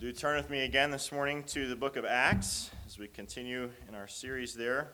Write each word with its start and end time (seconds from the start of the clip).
Do 0.00 0.10
turn 0.12 0.38
with 0.38 0.48
me 0.48 0.64
again 0.64 0.90
this 0.90 1.12
morning 1.12 1.42
to 1.48 1.68
the 1.68 1.76
book 1.76 1.96
of 1.96 2.06
Acts 2.06 2.70
as 2.86 2.98
we 2.98 3.06
continue 3.06 3.68
in 3.86 3.94
our 3.94 4.08
series 4.08 4.54
there. 4.54 4.92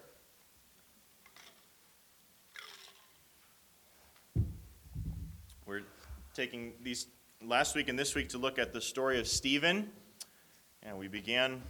We're 5.65 5.83
taking 6.35 6.72
these 6.83 7.06
last 7.40 7.77
week 7.77 7.88
and 7.88 7.97
this 7.97 8.17
week 8.17 8.31
to 8.31 8.38
look 8.38 8.58
at 8.58 8.72
the 8.72 8.81
story 8.81 9.21
of 9.21 9.29
Stephen. 9.29 9.92
And 10.83 10.99
we 10.99 11.07
began 11.07 11.63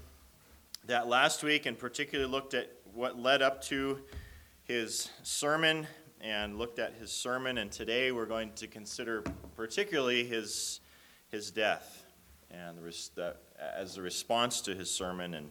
that 0.86 1.06
last 1.06 1.42
week 1.42 1.66
and 1.66 1.78
particularly 1.78 2.30
looked 2.30 2.54
at 2.54 2.72
what 2.94 3.18
led 3.18 3.42
up 3.42 3.60
to 3.64 3.98
his 4.64 5.10
sermon 5.22 5.86
and 6.22 6.56
looked 6.56 6.78
at 6.78 6.94
his 6.94 7.12
sermon. 7.12 7.58
And 7.58 7.70
today 7.70 8.12
we're 8.12 8.24
going 8.24 8.52
to 8.54 8.66
consider 8.66 9.22
particularly 9.56 10.24
his, 10.24 10.80
his 11.28 11.50
death 11.50 12.05
and 12.50 12.78
the, 13.14 13.34
as 13.76 13.96
a 13.96 14.02
response 14.02 14.60
to 14.62 14.74
his 14.74 14.90
sermon 14.90 15.34
and 15.34 15.50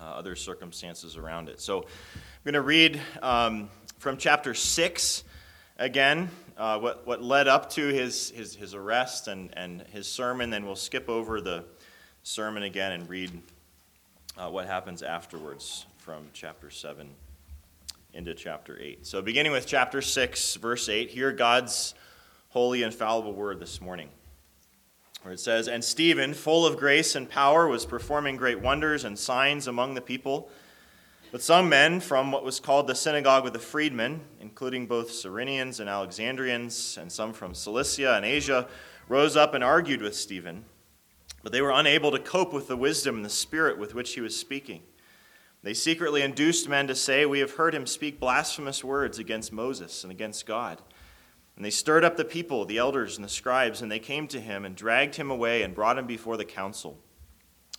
uh, 0.00 0.04
other 0.04 0.36
circumstances 0.36 1.16
around 1.16 1.48
it. 1.48 1.60
So 1.60 1.82
I'm 1.82 2.44
going 2.44 2.54
to 2.54 2.60
read 2.60 3.00
um, 3.22 3.68
from 3.98 4.16
chapter 4.16 4.54
6 4.54 5.24
again, 5.78 6.30
uh, 6.56 6.78
what, 6.78 7.06
what 7.06 7.22
led 7.22 7.48
up 7.48 7.70
to 7.70 7.86
his, 7.88 8.30
his, 8.30 8.54
his 8.54 8.74
arrest 8.74 9.28
and, 9.28 9.50
and 9.56 9.82
his 9.92 10.06
sermon. 10.06 10.50
Then 10.50 10.66
we'll 10.66 10.76
skip 10.76 11.08
over 11.08 11.40
the 11.40 11.64
sermon 12.22 12.62
again 12.62 12.92
and 12.92 13.08
read 13.08 13.30
uh, 14.36 14.48
what 14.48 14.66
happens 14.66 15.02
afterwards 15.02 15.86
from 15.98 16.28
chapter 16.32 16.70
7 16.70 17.08
into 18.14 18.34
chapter 18.34 18.78
8. 18.80 19.06
So 19.06 19.20
beginning 19.20 19.52
with 19.52 19.66
chapter 19.66 20.00
6, 20.00 20.54
verse 20.56 20.88
8, 20.88 21.10
hear 21.10 21.32
God's 21.32 21.94
holy, 22.48 22.82
infallible 22.82 23.34
word 23.34 23.60
this 23.60 23.80
morning 23.80 24.08
where 25.22 25.34
it 25.34 25.40
says, 25.40 25.68
And 25.68 25.84
Stephen, 25.84 26.34
full 26.34 26.66
of 26.66 26.76
grace 26.76 27.14
and 27.14 27.28
power, 27.28 27.66
was 27.68 27.86
performing 27.86 28.36
great 28.36 28.60
wonders 28.60 29.04
and 29.04 29.18
signs 29.18 29.66
among 29.66 29.94
the 29.94 30.00
people. 30.00 30.50
But 31.30 31.42
some 31.42 31.68
men 31.68 32.00
from 32.00 32.32
what 32.32 32.44
was 32.44 32.60
called 32.60 32.86
the 32.86 32.94
synagogue 32.94 33.46
of 33.46 33.52
the 33.52 33.58
freedmen, 33.58 34.22
including 34.40 34.86
both 34.86 35.10
Cyrenians 35.10 35.80
and 35.80 35.88
Alexandrians, 35.88 36.96
and 36.98 37.12
some 37.12 37.32
from 37.32 37.54
Cilicia 37.54 38.14
and 38.14 38.24
Asia, 38.24 38.66
rose 39.08 39.36
up 39.36 39.54
and 39.54 39.62
argued 39.62 40.00
with 40.00 40.16
Stephen. 40.16 40.64
But 41.42 41.52
they 41.52 41.60
were 41.60 41.70
unable 41.70 42.10
to 42.10 42.18
cope 42.18 42.52
with 42.52 42.68
the 42.68 42.76
wisdom 42.76 43.16
and 43.16 43.24
the 43.24 43.30
spirit 43.30 43.78
with 43.78 43.94
which 43.94 44.14
he 44.14 44.20
was 44.20 44.38
speaking. 44.38 44.82
They 45.62 45.74
secretly 45.74 46.22
induced 46.22 46.68
men 46.68 46.86
to 46.86 46.94
say, 46.94 47.26
We 47.26 47.40
have 47.40 47.52
heard 47.52 47.74
him 47.74 47.86
speak 47.86 48.20
blasphemous 48.20 48.82
words 48.82 49.18
against 49.18 49.52
Moses 49.52 50.04
and 50.04 50.10
against 50.10 50.46
God. 50.46 50.80
And 51.58 51.64
they 51.64 51.70
stirred 51.70 52.04
up 52.04 52.16
the 52.16 52.24
people, 52.24 52.64
the 52.64 52.78
elders 52.78 53.16
and 53.16 53.24
the 53.24 53.28
scribes, 53.28 53.82
and 53.82 53.90
they 53.90 53.98
came 53.98 54.28
to 54.28 54.38
him 54.38 54.64
and 54.64 54.76
dragged 54.76 55.16
him 55.16 55.28
away 55.28 55.64
and 55.64 55.74
brought 55.74 55.98
him 55.98 56.06
before 56.06 56.36
the 56.36 56.44
council. 56.44 56.96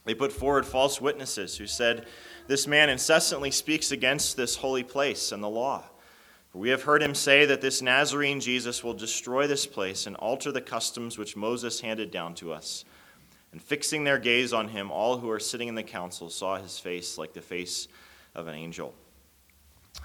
They 0.03 0.13
put 0.13 0.33
forward 0.33 0.65
false 0.65 0.99
witnesses 0.99 1.55
who 1.55 1.65
said, 1.65 2.05
This 2.47 2.67
man 2.67 2.89
incessantly 2.89 3.51
speaks 3.51 3.93
against 3.93 4.35
this 4.35 4.57
holy 4.57 4.83
place 4.83 5.31
and 5.31 5.41
the 5.41 5.47
law. 5.47 5.85
For 6.51 6.57
we 6.57 6.67
have 6.71 6.83
heard 6.83 7.01
him 7.01 7.15
say 7.15 7.45
that 7.45 7.61
this 7.61 7.81
Nazarene 7.81 8.41
Jesus 8.41 8.83
will 8.83 8.93
destroy 8.93 9.47
this 9.47 9.65
place 9.65 10.07
and 10.07 10.17
alter 10.17 10.51
the 10.51 10.59
customs 10.59 11.17
which 11.17 11.37
Moses 11.37 11.79
handed 11.79 12.11
down 12.11 12.35
to 12.35 12.51
us. 12.51 12.83
And 13.53 13.61
fixing 13.61 14.03
their 14.03 14.19
gaze 14.19 14.51
on 14.51 14.67
him, 14.67 14.91
all 14.91 15.19
who 15.19 15.27
were 15.27 15.39
sitting 15.39 15.69
in 15.69 15.75
the 15.75 15.83
council 15.83 16.29
saw 16.29 16.57
his 16.57 16.77
face 16.77 17.17
like 17.17 17.31
the 17.31 17.41
face 17.41 17.87
of 18.35 18.49
an 18.49 18.55
angel. 18.55 18.93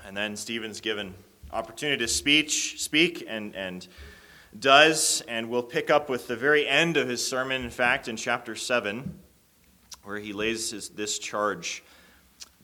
And 0.07 0.17
then 0.17 0.37
Stephen's 0.37 0.81
given 0.81 1.15
opportunity 1.55 2.05
to 2.05 2.09
speech, 2.09 2.83
speak 2.83 3.25
and, 3.27 3.55
and 3.55 3.87
does, 4.59 5.23
and 5.29 5.49
we'll 5.49 5.63
pick 5.63 5.89
up 5.89 6.09
with 6.09 6.27
the 6.27 6.37
very 6.37 6.69
end 6.69 6.97
of 6.97 7.09
his 7.09 7.27
sermon, 7.27 7.63
in 7.63 7.71
fact, 7.71 8.09
in 8.09 8.17
chapter 8.17 8.57
7, 8.57 9.19
where 10.03 10.19
he 10.19 10.33
lays 10.33 10.73
his, 10.73 10.91
this 10.91 11.19
charge. 11.19 11.83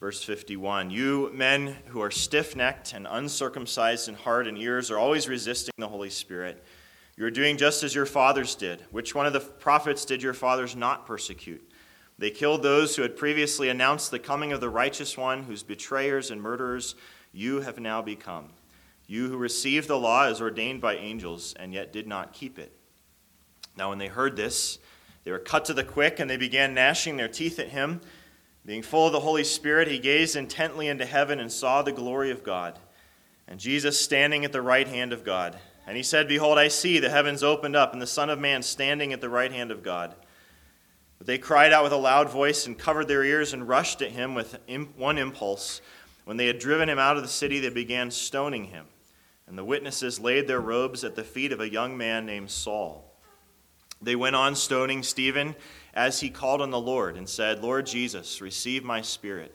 Verse 0.00 0.22
51 0.24 0.90
You 0.90 1.30
men 1.32 1.76
who 1.88 2.00
are 2.00 2.10
stiff 2.10 2.56
necked 2.56 2.94
and 2.94 3.06
uncircumcised 3.08 4.08
in 4.08 4.14
heart 4.14 4.46
and 4.46 4.58
ears 4.58 4.90
are 4.90 4.98
always 4.98 5.28
resisting 5.28 5.74
the 5.78 5.88
Holy 5.88 6.10
Spirit. 6.10 6.64
You 7.16 7.26
are 7.26 7.30
doing 7.30 7.58
just 7.58 7.82
as 7.82 7.94
your 7.94 8.06
fathers 8.06 8.54
did. 8.54 8.82
Which 8.90 9.14
one 9.14 9.26
of 9.26 9.34
the 9.34 9.40
prophets 9.40 10.06
did 10.06 10.22
your 10.22 10.32
fathers 10.32 10.74
not 10.74 11.06
persecute? 11.06 11.70
They 12.18 12.30
killed 12.30 12.62
those 12.62 12.96
who 12.96 13.02
had 13.02 13.16
previously 13.16 13.68
announced 13.68 14.10
the 14.10 14.18
coming 14.18 14.52
of 14.52 14.60
the 14.60 14.70
righteous 14.70 15.16
one, 15.18 15.42
whose 15.42 15.62
betrayers 15.62 16.30
and 16.30 16.40
murderers 16.40 16.94
you 17.32 17.60
have 17.60 17.78
now 17.78 18.00
become. 18.00 18.48
You 19.10 19.28
who 19.28 19.38
received 19.38 19.88
the 19.88 19.98
law 19.98 20.26
as 20.26 20.40
ordained 20.40 20.80
by 20.80 20.94
angels, 20.94 21.52
and 21.58 21.74
yet 21.74 21.92
did 21.92 22.06
not 22.06 22.32
keep 22.32 22.60
it. 22.60 22.72
Now, 23.76 23.88
when 23.88 23.98
they 23.98 24.06
heard 24.06 24.36
this, 24.36 24.78
they 25.24 25.32
were 25.32 25.40
cut 25.40 25.64
to 25.64 25.74
the 25.74 25.82
quick, 25.82 26.20
and 26.20 26.30
they 26.30 26.36
began 26.36 26.74
gnashing 26.74 27.16
their 27.16 27.26
teeth 27.26 27.58
at 27.58 27.70
him. 27.70 28.02
Being 28.64 28.82
full 28.82 29.08
of 29.08 29.12
the 29.12 29.18
Holy 29.18 29.42
Spirit, 29.42 29.88
he 29.88 29.98
gazed 29.98 30.36
intently 30.36 30.86
into 30.86 31.04
heaven 31.04 31.40
and 31.40 31.50
saw 31.50 31.82
the 31.82 31.90
glory 31.90 32.30
of 32.30 32.44
God, 32.44 32.78
and 33.48 33.58
Jesus 33.58 33.98
standing 33.98 34.44
at 34.44 34.52
the 34.52 34.62
right 34.62 34.86
hand 34.86 35.12
of 35.12 35.24
God. 35.24 35.58
And 35.88 35.96
he 35.96 36.04
said, 36.04 36.28
Behold, 36.28 36.56
I 36.56 36.68
see 36.68 37.00
the 37.00 37.10
heavens 37.10 37.42
opened 37.42 37.74
up, 37.74 37.92
and 37.92 38.00
the 38.00 38.06
Son 38.06 38.30
of 38.30 38.38
Man 38.38 38.62
standing 38.62 39.12
at 39.12 39.20
the 39.20 39.28
right 39.28 39.50
hand 39.50 39.72
of 39.72 39.82
God. 39.82 40.14
But 41.18 41.26
they 41.26 41.36
cried 41.36 41.72
out 41.72 41.82
with 41.82 41.92
a 41.92 41.96
loud 41.96 42.30
voice 42.30 42.64
and 42.64 42.78
covered 42.78 43.08
their 43.08 43.24
ears 43.24 43.54
and 43.54 43.66
rushed 43.66 44.02
at 44.02 44.12
him 44.12 44.36
with 44.36 44.56
one 44.96 45.18
impulse. 45.18 45.80
When 46.26 46.36
they 46.36 46.46
had 46.46 46.60
driven 46.60 46.88
him 46.88 47.00
out 47.00 47.16
of 47.16 47.24
the 47.24 47.28
city, 47.28 47.58
they 47.58 47.70
began 47.70 48.12
stoning 48.12 48.66
him. 48.66 48.86
And 49.50 49.58
the 49.58 49.64
witnesses 49.64 50.20
laid 50.20 50.46
their 50.46 50.60
robes 50.60 51.02
at 51.02 51.16
the 51.16 51.24
feet 51.24 51.50
of 51.50 51.60
a 51.60 51.68
young 51.68 51.98
man 51.98 52.24
named 52.24 52.52
Saul. 52.52 53.12
They 54.00 54.14
went 54.14 54.36
on 54.36 54.54
stoning 54.54 55.02
Stephen 55.02 55.56
as 55.92 56.20
he 56.20 56.30
called 56.30 56.62
on 56.62 56.70
the 56.70 56.78
Lord 56.78 57.16
and 57.16 57.28
said, 57.28 57.60
Lord 57.60 57.84
Jesus, 57.84 58.40
receive 58.40 58.84
my 58.84 59.00
spirit. 59.00 59.52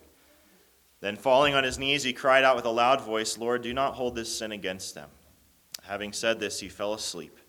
Then, 0.99 1.15
falling 1.15 1.53
on 1.55 1.63
his 1.63 1.79
knees, 1.79 2.03
he 2.03 2.11
cried 2.11 2.43
out 2.43 2.57
with 2.57 2.65
a 2.65 2.69
loud 2.69 2.99
voice, 2.99 3.37
Lord, 3.37 3.61
do 3.61 3.73
not 3.73 3.93
hold 3.93 4.15
this 4.15 4.37
sin 4.37 4.51
against 4.51 4.95
them. 4.95 5.09
Having 5.83 6.11
said 6.11 6.41
this, 6.41 6.59
he 6.59 6.67
fell 6.67 6.93
asleep. 6.93 7.39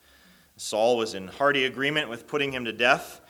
Saul 0.56 0.96
was 0.96 1.14
in 1.14 1.26
hearty 1.26 1.64
agreement 1.64 2.08
with 2.08 2.28
putting 2.28 2.52
him 2.52 2.64
to 2.66 2.72
death. 2.72 3.22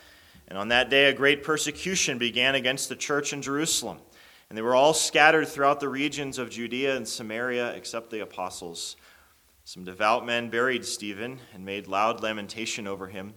And 0.48 0.58
on 0.58 0.68
that 0.68 0.90
day, 0.90 1.06
a 1.06 1.14
great 1.14 1.42
persecution 1.42 2.18
began 2.18 2.54
against 2.54 2.90
the 2.90 2.96
church 2.96 3.32
in 3.32 3.40
Jerusalem. 3.40 3.98
And 4.48 4.56
they 4.56 4.62
were 4.62 4.74
all 4.74 4.94
scattered 4.94 5.48
throughout 5.48 5.80
the 5.80 5.88
regions 5.88 6.38
of 6.38 6.50
Judea 6.50 6.96
and 6.96 7.06
Samaria, 7.06 7.72
except 7.72 8.10
the 8.10 8.20
apostles. 8.20 8.96
Some 9.64 9.84
devout 9.84 10.24
men 10.24 10.50
buried 10.50 10.84
Stephen 10.84 11.40
and 11.52 11.64
made 11.64 11.88
loud 11.88 12.22
lamentation 12.22 12.86
over 12.86 13.08
him. 13.08 13.34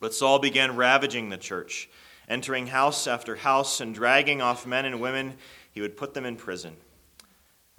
But 0.00 0.14
Saul 0.14 0.38
began 0.38 0.76
ravaging 0.76 1.28
the 1.28 1.36
church, 1.36 1.90
entering 2.28 2.68
house 2.68 3.06
after 3.06 3.36
house 3.36 3.80
and 3.80 3.94
dragging 3.94 4.40
off 4.40 4.66
men 4.66 4.86
and 4.86 5.00
women. 5.00 5.34
He 5.70 5.82
would 5.82 5.96
put 5.96 6.14
them 6.14 6.24
in 6.24 6.36
prison. 6.36 6.76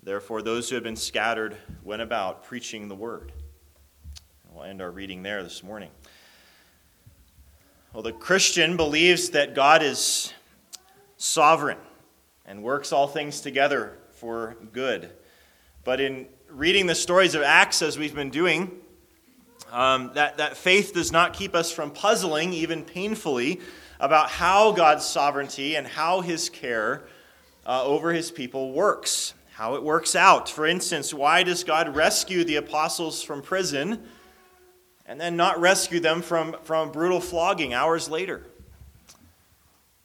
Therefore, 0.03 0.41
those 0.41 0.69
who 0.69 0.75
had 0.75 0.83
been 0.83 0.95
scattered 0.95 1.57
went 1.83 2.01
about 2.01 2.43
preaching 2.43 2.87
the 2.87 2.95
word. 2.95 3.31
We'll 4.51 4.65
end 4.65 4.81
our 4.81 4.91
reading 4.91 5.23
there 5.23 5.41
this 5.41 5.63
morning. 5.63 5.89
Well, 7.93 8.03
the 8.03 8.11
Christian 8.11 8.77
believes 8.77 9.31
that 9.31 9.55
God 9.55 9.81
is 9.81 10.33
sovereign 11.17 11.77
and 12.45 12.63
works 12.63 12.91
all 12.91 13.07
things 13.07 13.41
together 13.41 13.97
for 14.11 14.55
good. 14.71 15.11
But 15.83 15.99
in 15.99 16.27
reading 16.49 16.87
the 16.87 16.95
stories 16.95 17.35
of 17.35 17.41
Acts 17.41 17.81
as 17.81 17.97
we've 17.97 18.15
been 18.15 18.29
doing, 18.29 18.71
um, 19.71 20.11
that, 20.13 20.37
that 20.37 20.55
faith 20.55 20.93
does 20.93 21.11
not 21.11 21.33
keep 21.33 21.55
us 21.55 21.71
from 21.71 21.91
puzzling, 21.91 22.53
even 22.53 22.83
painfully, 22.83 23.59
about 23.99 24.29
how 24.29 24.71
God's 24.71 25.05
sovereignty 25.05 25.75
and 25.75 25.87
how 25.87 26.21
his 26.21 26.49
care 26.49 27.03
uh, 27.65 27.83
over 27.83 28.11
his 28.11 28.31
people 28.31 28.73
works, 28.73 29.33
how 29.53 29.75
it 29.75 29.83
works 29.83 30.15
out. 30.15 30.49
For 30.49 30.65
instance, 30.65 31.13
why 31.13 31.43
does 31.43 31.63
God 31.63 31.95
rescue 31.95 32.43
the 32.43 32.57
apostles 32.57 33.23
from 33.23 33.41
prison 33.41 34.03
and 35.05 35.19
then 35.19 35.35
not 35.35 35.59
rescue 35.59 35.99
them 35.99 36.21
from, 36.21 36.55
from 36.63 36.91
brutal 36.91 37.19
flogging 37.19 37.73
hours 37.73 38.09
later? 38.09 38.45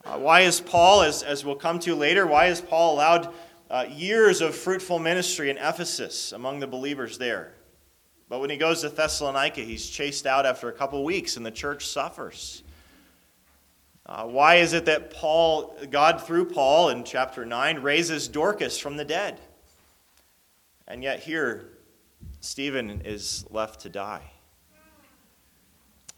Uh, 0.09 0.19
why 0.19 0.41
is 0.41 0.59
Paul, 0.59 1.03
as, 1.03 1.23
as 1.23 1.45
we'll 1.45 1.55
come 1.55 1.79
to 1.81 1.95
later, 1.95 2.27
why 2.27 2.47
is 2.47 2.63
Paul 2.63 2.95
allowed 2.95 3.35
uh, 3.71 3.85
years 3.91 4.41
of 4.41 4.55
fruitful 4.55 4.99
ministry 4.99 5.51
in 5.51 5.59
Ephesus 5.59 6.33
among 6.33 6.61
the 6.61 6.67
believers 6.67 7.19
there. 7.19 7.53
But 8.29 8.41
when 8.41 8.49
he 8.51 8.57
goes 8.57 8.81
to 8.81 8.89
Thessalonica, 8.89 9.61
he's 9.61 9.89
chased 9.89 10.27
out 10.27 10.47
after 10.47 10.69
a 10.69 10.73
couple 10.73 11.05
weeks 11.05 11.37
and 11.37 11.45
the 11.45 11.51
church 11.51 11.87
suffers. 11.87 12.63
Uh, 14.07 14.25
why 14.25 14.57
is 14.57 14.73
it 14.73 14.87
that 14.87 15.11
Paul, 15.11 15.77
God 15.91 16.23
through 16.23 16.47
Paul 16.47 16.89
in 16.89 17.05
chapter 17.05 17.45
9, 17.45 17.83
raises 17.83 18.29
Dorcas 18.29 18.79
from 18.79 18.97
the 18.97 19.05
dead? 19.05 19.39
And 20.87 21.03
yet 21.03 21.21
here, 21.21 21.69
Stephen 22.41 23.03
is 23.05 23.45
left 23.51 23.81
to 23.81 23.91
die. 23.91 24.31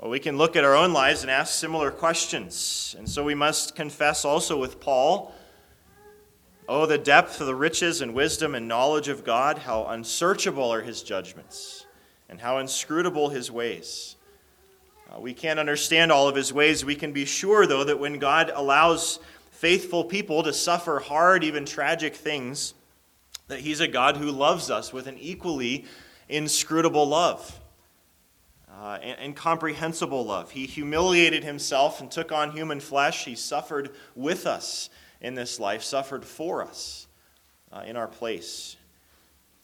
Well, 0.01 0.11
we 0.11 0.19
can 0.19 0.39
look 0.39 0.57
at 0.57 0.65
our 0.65 0.75
own 0.75 0.95
lives 0.95 1.21
and 1.21 1.31
ask 1.31 1.53
similar 1.53 1.91
questions. 1.91 2.97
And 2.99 3.07
so 3.07 3.23
we 3.23 3.35
must 3.35 3.77
confess 3.77 4.25
also 4.25 4.59
with 4.59 4.81
Paul 4.81 5.35
Oh, 6.73 6.87
the 6.87 6.99
depth 6.99 7.41
of 7.41 7.49
the 7.49 7.55
riches 7.57 8.01
and 8.01 8.15
wisdom 8.15 8.55
and 8.55 8.69
knowledge 8.69 9.09
of 9.09 9.25
God, 9.25 9.59
how 9.59 9.87
unsearchable 9.87 10.73
are 10.73 10.83
his 10.83 11.03
judgments, 11.03 11.85
and 12.29 12.41
how 12.41 12.59
inscrutable 12.59 13.29
his 13.29 13.51
ways. 13.51 14.15
Uh, 15.11 15.19
we 15.19 15.35
can't 15.35 15.59
understand 15.59 16.13
all 16.13 16.29
of 16.29 16.37
his 16.37 16.53
ways. 16.53 16.85
We 16.85 16.95
can 16.95 17.13
be 17.13 17.25
sure, 17.25 17.67
though, 17.67 17.83
that 17.83 17.99
when 17.99 18.21
God 18.21 18.53
allows 18.55 19.19
faithful 19.51 20.05
people 20.05 20.45
to 20.45 20.53
suffer 20.53 21.01
hard, 21.01 21.43
even 21.43 21.65
tragic 21.65 22.15
things, 22.15 22.75
that 23.49 23.59
he's 23.59 23.81
a 23.81 23.89
God 23.89 24.17
who 24.17 24.31
loves 24.31 24.71
us 24.71 24.93
with 24.93 25.09
an 25.09 25.19
equally 25.19 25.87
inscrutable 26.29 27.09
love. 27.09 27.60
Uh, 28.81 28.99
and, 29.03 29.21
incomprehensible 29.21 30.25
love. 30.25 30.53
He 30.53 30.65
humiliated 30.65 31.45
himself 31.45 32.01
and 32.01 32.11
took 32.11 32.33
on 32.33 32.53
human 32.53 32.81
flesh. 32.81 33.27
He 33.27 33.35
suffered 33.35 33.91
with 34.15 34.47
us 34.47 34.89
in 35.21 35.35
this 35.35 35.61
life, 35.61 35.83
suffered 35.83 36.25
for 36.25 36.63
us 36.63 37.07
uh, 37.71 37.83
in 37.85 37.95
our 37.97 38.09
place, 38.09 38.79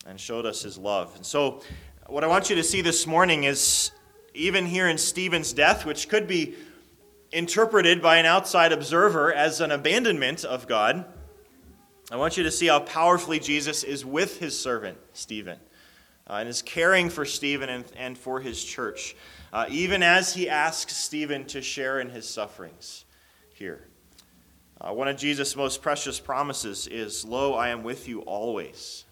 and 0.05 0.21
showed 0.21 0.45
us 0.45 0.61
his 0.61 0.77
love. 0.77 1.17
And 1.17 1.25
so, 1.25 1.63
what 2.09 2.25
I 2.25 2.27
want 2.27 2.51
you 2.51 2.57
to 2.57 2.63
see 2.63 2.83
this 2.83 3.07
morning 3.07 3.45
is 3.45 3.91
even 4.35 4.67
here 4.67 4.87
in 4.87 4.99
Stephen's 4.99 5.55
death, 5.55 5.87
which 5.87 6.11
could 6.11 6.27
be 6.27 6.55
interpreted 7.33 8.03
by 8.03 8.19
an 8.19 8.27
outside 8.27 8.71
observer 8.71 9.33
as 9.33 9.63
an 9.63 9.71
abandonment 9.71 10.45
of 10.45 10.69
God, 10.69 11.07
I 12.13 12.17
want 12.17 12.37
you 12.37 12.43
to 12.43 12.51
see 12.51 12.67
how 12.67 12.81
powerfully 12.81 13.39
Jesus 13.39 13.83
is 13.83 14.05
with 14.05 14.41
his 14.41 14.61
servant, 14.61 14.99
Stephen 15.15 15.59
uh, 16.29 16.35
and 16.35 16.49
is 16.49 16.63
caring 16.63 17.09
for 17.09 17.25
Stephen 17.25 17.69
and, 17.69 17.85
and 17.97 18.19
for 18.19 18.41
his 18.41 18.63
church, 18.63 19.17
uh, 19.53 19.67
even 19.71 20.03
as 20.03 20.35
he 20.35 20.49
asks 20.49 20.97
Stephen 20.97 21.45
to 21.47 21.63
share 21.63 22.01
in 22.01 22.11
his 22.11 22.29
sufferings 22.29 23.05
here. 23.55 23.87
Uh, 24.81 24.93
one 24.93 25.09
of 25.09 25.17
Jesus' 25.17 25.57
most 25.57 25.81
precious 25.81 26.21
promises 26.21 26.87
is, 26.87 27.25
Lo, 27.25 27.55
I 27.55 27.71
am 27.71 27.83
with 27.83 28.09
you 28.09 28.21
always. 28.23 29.05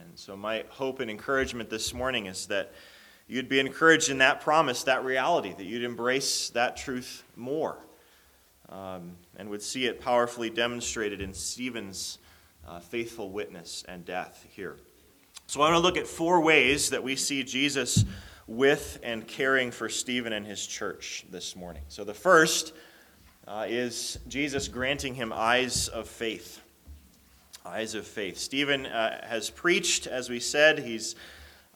And 0.00 0.16
so, 0.16 0.36
my 0.36 0.64
hope 0.68 1.00
and 1.00 1.10
encouragement 1.10 1.70
this 1.70 1.92
morning 1.92 2.26
is 2.26 2.46
that 2.46 2.72
you'd 3.26 3.48
be 3.48 3.58
encouraged 3.58 4.10
in 4.10 4.18
that 4.18 4.40
promise, 4.40 4.84
that 4.84 5.04
reality, 5.04 5.54
that 5.54 5.64
you'd 5.64 5.82
embrace 5.82 6.50
that 6.50 6.76
truth 6.76 7.24
more 7.34 7.78
um, 8.68 9.16
and 9.36 9.48
would 9.50 9.62
see 9.62 9.86
it 9.86 10.00
powerfully 10.00 10.50
demonstrated 10.50 11.20
in 11.20 11.32
Stephen's 11.34 12.18
uh, 12.66 12.80
faithful 12.80 13.30
witness 13.30 13.84
and 13.88 14.04
death 14.04 14.46
here. 14.50 14.76
So 15.50 15.62
I 15.62 15.70
want 15.70 15.76
to 15.76 15.82
look 15.82 15.96
at 15.96 16.06
four 16.06 16.42
ways 16.42 16.90
that 16.90 17.02
we 17.02 17.16
see 17.16 17.42
Jesus 17.42 18.04
with 18.46 19.00
and 19.02 19.26
caring 19.26 19.70
for 19.70 19.88
Stephen 19.88 20.34
and 20.34 20.46
his 20.46 20.66
church 20.66 21.24
this 21.30 21.56
morning. 21.56 21.80
So 21.88 22.04
the 22.04 22.12
first 22.12 22.74
uh, 23.46 23.64
is 23.66 24.18
Jesus 24.28 24.68
granting 24.68 25.14
him 25.14 25.32
eyes 25.34 25.88
of 25.88 26.06
faith. 26.06 26.60
Eyes 27.64 27.94
of 27.94 28.06
faith. 28.06 28.36
Stephen 28.36 28.84
uh, 28.84 29.26
has 29.26 29.48
preached, 29.48 30.06
as 30.06 30.28
we 30.28 30.38
said. 30.38 30.80
He's 30.80 31.16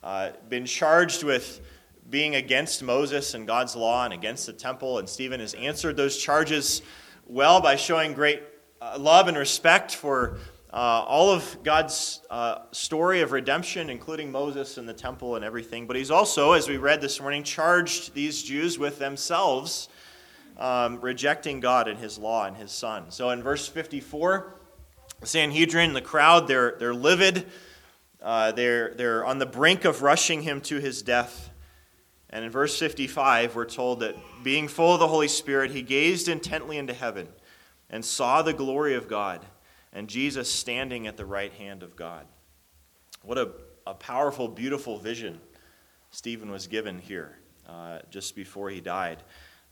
uh, 0.02 0.32
been 0.50 0.66
charged 0.66 1.22
with 1.22 1.62
being 2.10 2.34
against 2.34 2.82
Moses 2.82 3.32
and 3.32 3.46
God's 3.46 3.74
law 3.74 4.04
and 4.04 4.12
against 4.12 4.44
the 4.44 4.52
temple, 4.52 4.98
and 4.98 5.08
Stephen 5.08 5.40
has 5.40 5.54
answered 5.54 5.96
those 5.96 6.18
charges 6.18 6.82
well 7.26 7.62
by 7.62 7.76
showing 7.76 8.12
great 8.12 8.42
uh, 8.82 8.98
love 8.98 9.28
and 9.28 9.38
respect 9.38 9.94
for 9.94 10.36
uh, 10.72 11.04
all 11.06 11.30
of 11.30 11.62
God's 11.62 12.22
uh, 12.30 12.60
story 12.70 13.20
of 13.20 13.32
redemption, 13.32 13.90
including 13.90 14.32
Moses 14.32 14.78
and 14.78 14.88
the 14.88 14.94
temple 14.94 15.36
and 15.36 15.44
everything. 15.44 15.86
But 15.86 15.96
he's 15.96 16.10
also, 16.10 16.52
as 16.52 16.66
we 16.66 16.78
read 16.78 17.02
this 17.02 17.20
morning, 17.20 17.42
charged 17.42 18.14
these 18.14 18.42
Jews 18.42 18.78
with 18.78 18.98
themselves 18.98 19.90
um, 20.56 20.98
rejecting 21.00 21.60
God 21.60 21.88
and 21.88 21.98
his 21.98 22.18
law 22.18 22.46
and 22.46 22.56
his 22.56 22.72
son. 22.72 23.10
So 23.10 23.30
in 23.30 23.42
verse 23.42 23.68
54, 23.68 24.54
the 25.20 25.26
Sanhedrin, 25.26 25.92
the 25.92 26.00
crowd, 26.00 26.48
they're, 26.48 26.76
they're 26.78 26.94
livid. 26.94 27.46
Uh, 28.22 28.52
they're, 28.52 28.94
they're 28.94 29.26
on 29.26 29.38
the 29.38 29.46
brink 29.46 29.84
of 29.84 30.02
rushing 30.02 30.42
him 30.42 30.62
to 30.62 30.76
his 30.78 31.02
death. 31.02 31.50
And 32.30 32.46
in 32.46 32.50
verse 32.50 32.78
55, 32.78 33.54
we're 33.54 33.66
told 33.66 34.00
that 34.00 34.16
being 34.42 34.68
full 34.68 34.94
of 34.94 35.00
the 35.00 35.08
Holy 35.08 35.28
Spirit, 35.28 35.72
he 35.72 35.82
gazed 35.82 36.28
intently 36.28 36.78
into 36.78 36.94
heaven 36.94 37.28
and 37.90 38.02
saw 38.02 38.40
the 38.40 38.54
glory 38.54 38.94
of 38.94 39.06
God 39.06 39.44
and 39.92 40.08
Jesus 40.08 40.50
standing 40.50 41.06
at 41.06 41.16
the 41.16 41.26
right 41.26 41.52
hand 41.52 41.82
of 41.82 41.96
God. 41.96 42.26
What 43.22 43.38
a, 43.38 43.50
a 43.86 43.94
powerful, 43.94 44.48
beautiful 44.48 44.98
vision 44.98 45.40
Stephen 46.10 46.50
was 46.50 46.66
given 46.66 46.98
here 46.98 47.38
uh, 47.68 47.98
just 48.10 48.34
before 48.34 48.70
he 48.70 48.80
died. 48.80 49.22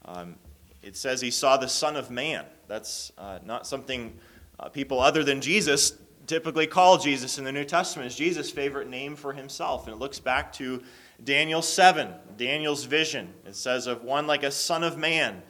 Um, 0.05 0.37
it 0.83 0.97
says 0.97 1.21
he 1.21 1.31
saw 1.31 1.57
the 1.57 1.69
Son 1.69 1.97
of 1.97 2.11
Man. 2.11 2.45
That's 2.67 3.13
uh, 3.19 3.41
not 3.45 3.67
something 3.67 4.19
uh, 4.59 4.69
people 4.69 5.01
other 5.01 5.25
than 5.25 5.41
Jesus 5.41 5.95
typically 6.27 6.67
call 6.67 6.97
Jesus 6.97 7.39
in 7.39 7.45
the 7.45 7.53
New 7.53 7.65
Testament. 7.65 8.07
It's 8.07 8.15
Jesus' 8.15 8.51
favorite 8.51 8.89
name 8.89 9.17
for 9.17 9.33
himself. 9.33 9.87
And 9.87 9.95
it 9.95 9.99
looks 9.99 10.21
back 10.21 10.53
to 10.55 10.83
Daniel 11.25 11.61
7, 11.61 12.09
Daniel's 12.37 12.85
vision. 12.85 13.35
It 13.45 13.57
says 13.57 13.87
of 13.87 14.05
one 14.05 14.27
like 14.27 14.45
a 14.45 14.51
Son 14.51 14.85
of 14.85 14.97
Man 14.97 15.43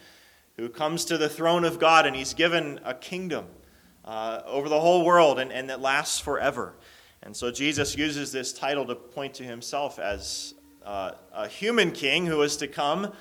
who 0.56 0.68
comes 0.68 1.04
to 1.04 1.18
the 1.18 1.28
throne 1.28 1.64
of 1.64 1.78
God 1.78 2.06
and 2.06 2.16
he's 2.16 2.34
given 2.34 2.80
a 2.84 2.94
kingdom 2.94 3.46
uh, 4.10 4.42
over 4.44 4.68
the 4.68 4.80
whole 4.80 5.04
world 5.04 5.38
and, 5.38 5.52
and 5.52 5.70
that 5.70 5.80
lasts 5.80 6.18
forever. 6.18 6.74
And 7.22 7.36
so 7.36 7.52
Jesus 7.52 7.96
uses 7.96 8.32
this 8.32 8.52
title 8.52 8.84
to 8.86 8.96
point 8.96 9.34
to 9.34 9.44
himself 9.44 10.00
as 10.00 10.54
uh, 10.84 11.12
a 11.32 11.46
human 11.46 11.92
king 11.92 12.26
who 12.26 12.42
is 12.42 12.56
to 12.56 12.66
come, 12.66 13.12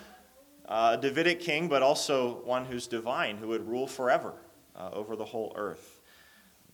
uh, 0.68 0.97
a 0.97 1.01
Davidic 1.01 1.41
king, 1.41 1.68
but 1.68 1.83
also 1.83 2.41
one 2.44 2.65
who's 2.65 2.88
divine, 2.88 3.38
who 3.38 3.50
would 3.50 3.68
rule 3.68 3.86
forever 3.86 4.33
uh, 4.75 4.89
over 4.91 5.15
the 5.15 5.25
whole 5.25 5.53
earth. 5.56 6.01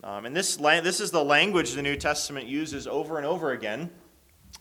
Um, 0.01 0.25
and 0.25 0.33
this, 0.33 0.61
la- 0.61 0.79
this 0.79 1.01
is 1.01 1.11
the 1.11 1.23
language 1.23 1.73
the 1.73 1.81
New 1.81 1.97
Testament 1.97 2.47
uses 2.47 2.87
over 2.87 3.17
and 3.17 3.25
over 3.25 3.51
again. 3.51 3.89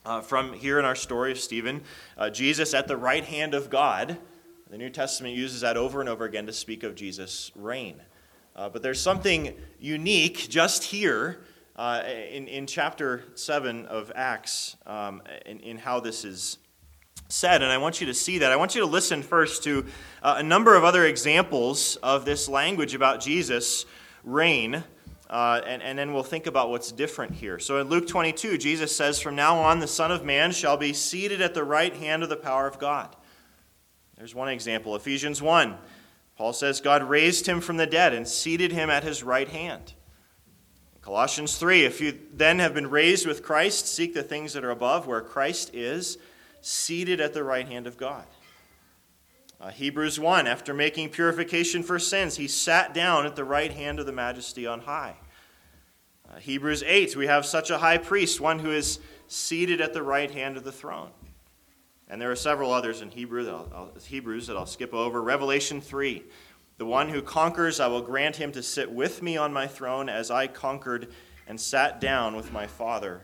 Uh, 0.04 0.20
from 0.20 0.52
here 0.52 0.80
in 0.80 0.84
our 0.84 0.96
story 0.96 1.30
of 1.30 1.38
Stephen, 1.38 1.80
uh, 2.18 2.28
Jesus 2.28 2.74
at 2.74 2.88
the 2.88 2.96
right 2.96 3.24
hand 3.24 3.54
of 3.54 3.70
God. 3.70 4.18
The 4.68 4.78
New 4.78 4.90
Testament 4.90 5.36
uses 5.36 5.60
that 5.60 5.76
over 5.76 6.00
and 6.00 6.08
over 6.08 6.24
again 6.24 6.46
to 6.46 6.52
speak 6.52 6.82
of 6.82 6.96
Jesus' 6.96 7.52
reign. 7.54 8.02
Uh, 8.56 8.68
but 8.68 8.82
there's 8.82 9.00
something 9.00 9.52
unique 9.80 10.48
just 10.48 10.84
here 10.84 11.40
uh, 11.74 12.02
in, 12.30 12.46
in 12.46 12.66
chapter 12.66 13.24
7 13.34 13.86
of 13.86 14.12
Acts 14.14 14.76
um, 14.86 15.22
in, 15.44 15.58
in 15.60 15.76
how 15.76 15.98
this 15.98 16.24
is 16.24 16.58
said, 17.28 17.62
and 17.62 17.72
I 17.72 17.78
want 17.78 18.00
you 18.00 18.06
to 18.06 18.14
see 18.14 18.38
that. 18.38 18.52
I 18.52 18.56
want 18.56 18.76
you 18.76 18.82
to 18.82 18.86
listen 18.86 19.22
first 19.22 19.64
to 19.64 19.86
uh, 20.22 20.36
a 20.38 20.42
number 20.42 20.76
of 20.76 20.84
other 20.84 21.04
examples 21.04 21.96
of 21.96 22.24
this 22.24 22.48
language 22.48 22.94
about 22.94 23.20
Jesus' 23.20 23.86
reign, 24.22 24.84
uh, 25.28 25.60
and, 25.66 25.82
and 25.82 25.98
then 25.98 26.12
we'll 26.12 26.22
think 26.22 26.46
about 26.46 26.70
what's 26.70 26.92
different 26.92 27.34
here. 27.34 27.58
So 27.58 27.80
in 27.80 27.88
Luke 27.88 28.06
22, 28.06 28.58
Jesus 28.58 28.94
says, 28.94 29.18
From 29.18 29.34
now 29.34 29.58
on, 29.58 29.80
the 29.80 29.88
Son 29.88 30.12
of 30.12 30.24
Man 30.24 30.52
shall 30.52 30.76
be 30.76 30.92
seated 30.92 31.40
at 31.40 31.54
the 31.54 31.64
right 31.64 31.94
hand 31.96 32.22
of 32.22 32.28
the 32.28 32.36
power 32.36 32.68
of 32.68 32.78
God. 32.78 33.16
There's 34.16 34.34
one 34.34 34.48
example. 34.48 34.94
Ephesians 34.94 35.42
1. 35.42 35.76
Paul 36.36 36.52
says 36.52 36.80
God 36.80 37.02
raised 37.02 37.46
him 37.46 37.60
from 37.60 37.76
the 37.76 37.86
dead 37.86 38.12
and 38.12 38.26
seated 38.26 38.72
him 38.72 38.90
at 38.90 39.04
his 39.04 39.22
right 39.22 39.48
hand. 39.48 39.94
Colossians 41.00 41.58
3 41.58 41.84
If 41.84 42.00
you 42.00 42.18
then 42.32 42.58
have 42.58 42.74
been 42.74 42.90
raised 42.90 43.26
with 43.26 43.42
Christ, 43.42 43.86
seek 43.86 44.14
the 44.14 44.22
things 44.22 44.54
that 44.54 44.64
are 44.64 44.70
above, 44.70 45.06
where 45.06 45.20
Christ 45.20 45.74
is, 45.74 46.18
seated 46.60 47.20
at 47.20 47.34
the 47.34 47.44
right 47.44 47.68
hand 47.68 47.86
of 47.86 47.96
God. 47.96 48.24
Uh, 49.60 49.70
Hebrews 49.70 50.18
1 50.18 50.46
After 50.46 50.74
making 50.74 51.10
purification 51.10 51.82
for 51.82 51.98
sins, 51.98 52.36
he 52.36 52.48
sat 52.48 52.94
down 52.94 53.26
at 53.26 53.36
the 53.36 53.44
right 53.44 53.72
hand 53.72 54.00
of 54.00 54.06
the 54.06 54.12
majesty 54.12 54.66
on 54.66 54.80
high. 54.80 55.16
Uh, 56.28 56.38
Hebrews 56.38 56.82
8 56.84 57.14
We 57.16 57.26
have 57.26 57.46
such 57.46 57.70
a 57.70 57.78
high 57.78 57.98
priest, 57.98 58.40
one 58.40 58.58
who 58.58 58.72
is 58.72 58.98
seated 59.28 59.80
at 59.80 59.92
the 59.92 60.02
right 60.02 60.30
hand 60.30 60.56
of 60.56 60.64
the 60.64 60.72
throne. 60.72 61.10
And 62.14 62.22
there 62.22 62.30
are 62.30 62.36
several 62.36 62.72
others 62.72 63.00
in 63.00 63.10
Hebrew 63.10 63.42
that 63.42 63.52
I'll, 63.52 63.90
Hebrews 64.06 64.46
that 64.46 64.56
I'll 64.56 64.66
skip 64.66 64.94
over. 64.94 65.20
Revelation 65.20 65.80
3 65.80 66.22
The 66.78 66.86
one 66.86 67.08
who 67.08 67.20
conquers, 67.20 67.80
I 67.80 67.88
will 67.88 68.02
grant 68.02 68.36
him 68.36 68.52
to 68.52 68.62
sit 68.62 68.88
with 68.88 69.20
me 69.20 69.36
on 69.36 69.52
my 69.52 69.66
throne 69.66 70.08
as 70.08 70.30
I 70.30 70.46
conquered 70.46 71.08
and 71.48 71.60
sat 71.60 72.00
down 72.00 72.36
with 72.36 72.52
my 72.52 72.68
Father 72.68 73.22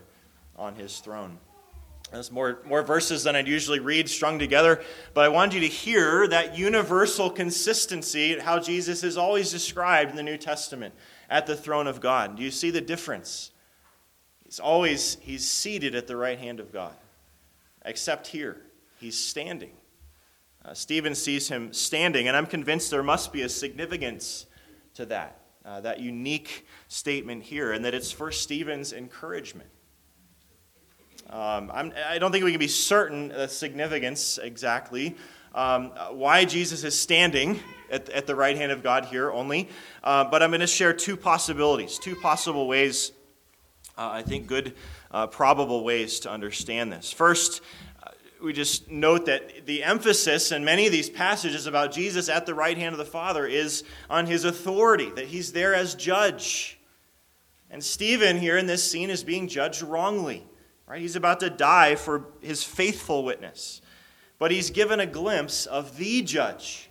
on 0.57 0.75
his 0.75 0.99
throne. 0.99 1.39
There's 2.11 2.33
more, 2.33 2.63
more 2.65 2.83
verses 2.83 3.23
than 3.23 3.37
I'd 3.37 3.47
usually 3.47 3.79
read 3.79 4.11
strung 4.11 4.41
together, 4.41 4.83
but 5.15 5.25
I 5.25 5.29
wanted 5.29 5.55
you 5.55 5.61
to 5.61 5.73
hear 5.73 6.27
that 6.27 6.59
universal 6.59 7.31
consistency, 7.31 8.41
how 8.41 8.59
Jesus 8.59 9.05
is 9.05 9.17
always 9.17 9.53
described 9.53 10.11
in 10.11 10.17
the 10.17 10.25
New 10.25 10.37
Testament 10.37 10.95
at 11.29 11.47
the 11.47 11.55
throne 11.55 11.87
of 11.87 12.01
God. 12.01 12.37
Do 12.37 12.43
you 12.43 12.51
see 12.51 12.73
the 12.73 12.81
difference? 12.81 13.53
He's 14.43 14.59
always 14.59 15.17
he's 15.21 15.49
seated 15.49 15.95
at 15.95 16.09
the 16.09 16.17
right 16.17 16.41
hand 16.41 16.59
of 16.59 16.73
God, 16.73 16.97
except 17.85 18.27
here. 18.27 18.63
He's 19.01 19.19
standing. 19.19 19.71
Uh, 20.63 20.75
Stephen 20.75 21.15
sees 21.15 21.49
him 21.49 21.73
standing, 21.73 22.29
and 22.29 22.37
I'm 22.37 22.45
convinced 22.45 22.91
there 22.91 23.03
must 23.03 23.33
be 23.33 23.41
a 23.41 23.49
significance 23.49 24.45
to 24.93 25.07
that, 25.07 25.41
uh, 25.65 25.81
that 25.81 26.01
unique 26.01 26.67
statement 26.87 27.45
here, 27.45 27.73
and 27.73 27.83
that 27.87 27.95
it's 27.95 28.13
for 28.13 28.31
Stephen's 28.31 28.93
encouragement. 28.93 29.71
Um, 31.31 31.71
I 31.73 32.15
do 32.15 32.21
not 32.21 32.33
think 32.33 32.45
we 32.45 32.51
can 32.51 32.59
be 32.59 32.69
certain 32.69 33.29
the 33.29 33.49
significance 33.49 34.37
exactly 34.37 35.17
um, 35.55 35.93
why 36.11 36.45
Jesus 36.45 36.85
is 36.85 36.99
standing 36.99 37.59
at, 37.91 38.11
at, 38.11 38.27
the 38.27 38.35
right 38.35 38.57
hand 38.57 38.71
of 38.71 38.83
God 38.83 39.07
here 39.07 39.31
only, 39.33 39.69
uh, 40.05 40.25
but 40.25 40.43
I'm 40.43 40.51
going 40.51 40.61
to 40.61 40.67
share 40.67 40.93
two 40.93 41.17
possibilities, 41.17 41.99
two 41.99 42.17
possible 42.17 42.69
ways, 42.69 43.13
uh, 43.97 44.11
I 44.11 44.23
think 44.23 44.47
good, 44.47 44.75
uh, 45.11 45.27
probable 45.27 45.85
ways 45.85 46.21
to 46.21 46.31
understand 46.31 46.93
this. 46.93 47.11
First, 47.11 47.63
we 48.43 48.53
just 48.53 48.91
note 48.91 49.27
that 49.27 49.67
the 49.67 49.83
emphasis 49.83 50.53
in 50.53 50.65
many 50.65 50.87
of 50.87 50.93
these 50.93 51.11
passages 51.11 51.67
about 51.67 51.93
Jesus 51.93 52.29
at 52.29 52.47
the 52.47 52.55
right 52.55 52.77
hand 52.77 52.93
of 52.93 52.99
the 52.99 53.05
Father 53.05 53.47
is 53.47 53.85
on 54.09 54.27
his 54.27 54.45
authority, 54.45 55.11
that 55.11 55.27
he's 55.27 55.53
there 55.53 55.75
as 55.75 55.95
judge. 55.95 56.79
And 57.71 57.83
Stephen 57.85 58.39
here 58.39 58.57
in 58.57 58.67
this 58.67 58.89
scene 58.89 59.11
is 59.11 59.23
being 59.23 59.49
judged 59.49 59.83
wrongly. 59.83 60.47
Right? 60.87 61.01
He's 61.01 61.17
about 61.17 61.41
to 61.41 61.51
die 61.51 61.95
for 61.95 62.27
his 62.41 62.65
faithful 62.65 63.25
witness. 63.25 63.81
But 64.39 64.51
he's 64.51 64.71
given 64.71 64.99
a 64.99 65.07
glimpse 65.07 65.67
of 65.67 65.97
the 65.97 66.23
judge 66.23 66.91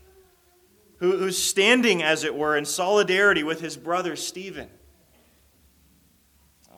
who, 0.97 1.17
who's 1.17 1.41
standing, 1.41 2.03
as 2.03 2.23
it 2.23 2.35
were, 2.35 2.55
in 2.55 2.65
solidarity 2.65 3.43
with 3.43 3.59
his 3.59 3.75
brother 3.75 4.15
Stephen. 4.15 4.69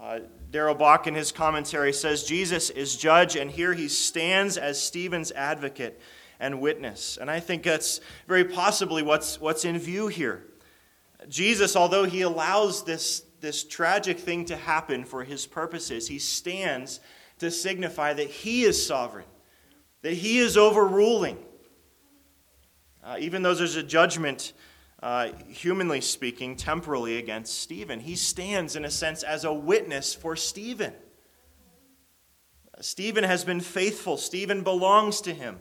Uh, 0.01 0.19
Darrell 0.51 0.75
Bock 0.75 1.07
in 1.07 1.15
his 1.15 1.31
commentary 1.31 1.93
says 1.93 2.23
Jesus 2.23 2.69
is 2.69 2.95
judge, 2.95 3.35
and 3.35 3.49
here 3.49 3.73
he 3.73 3.87
stands 3.87 4.57
as 4.57 4.81
Stephen's 4.81 5.31
advocate 5.31 5.99
and 6.39 6.61
witness. 6.61 7.17
And 7.19 7.31
I 7.31 7.39
think 7.39 7.63
that's 7.63 8.01
very 8.27 8.45
possibly 8.45 9.01
what's, 9.01 9.39
what's 9.39 9.65
in 9.65 9.79
view 9.79 10.07
here. 10.07 10.43
Jesus, 11.29 11.75
although 11.75 12.03
he 12.03 12.21
allows 12.21 12.83
this 12.83 13.23
this 13.41 13.63
tragic 13.63 14.19
thing 14.19 14.45
to 14.45 14.55
happen 14.55 15.03
for 15.03 15.23
his 15.23 15.45
purposes. 15.45 16.07
He 16.07 16.19
stands 16.19 16.99
to 17.39 17.51
signify 17.51 18.13
that 18.13 18.29
he 18.29 18.63
is 18.63 18.85
sovereign, 18.85 19.25
that 20.03 20.13
he 20.13 20.37
is 20.37 20.55
overruling. 20.55 21.39
Uh, 23.03 23.17
even 23.19 23.41
though 23.41 23.55
there's 23.55 23.75
a 23.75 23.83
judgment, 23.83 24.53
uh, 25.01 25.29
humanly 25.47 26.01
speaking, 26.01 26.55
temporally 26.55 27.17
against 27.17 27.59
Stephen, 27.59 27.99
he 27.99 28.15
stands, 28.15 28.75
in 28.75 28.85
a 28.85 28.91
sense, 28.91 29.23
as 29.23 29.43
a 29.43 29.53
witness 29.53 30.13
for 30.13 30.35
Stephen. 30.35 30.93
Stephen 32.79 33.23
has 33.23 33.43
been 33.43 33.59
faithful, 33.59 34.17
Stephen 34.17 34.63
belongs 34.63 35.21
to 35.21 35.33
him, 35.33 35.59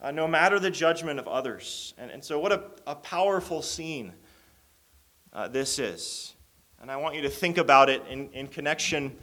uh, 0.00 0.10
no 0.10 0.28
matter 0.28 0.58
the 0.58 0.70
judgment 0.70 1.18
of 1.18 1.26
others. 1.26 1.94
And, 1.96 2.10
and 2.10 2.24
so, 2.24 2.38
what 2.38 2.52
a, 2.52 2.64
a 2.86 2.94
powerful 2.94 3.62
scene 3.62 4.12
uh, 5.32 5.48
this 5.48 5.78
is. 5.78 6.34
And 6.80 6.90
I 6.90 6.96
want 6.96 7.14
you 7.14 7.22
to 7.22 7.30
think 7.30 7.58
about 7.58 7.88
it 7.88 8.02
in, 8.08 8.30
in 8.32 8.46
connection 8.46 9.16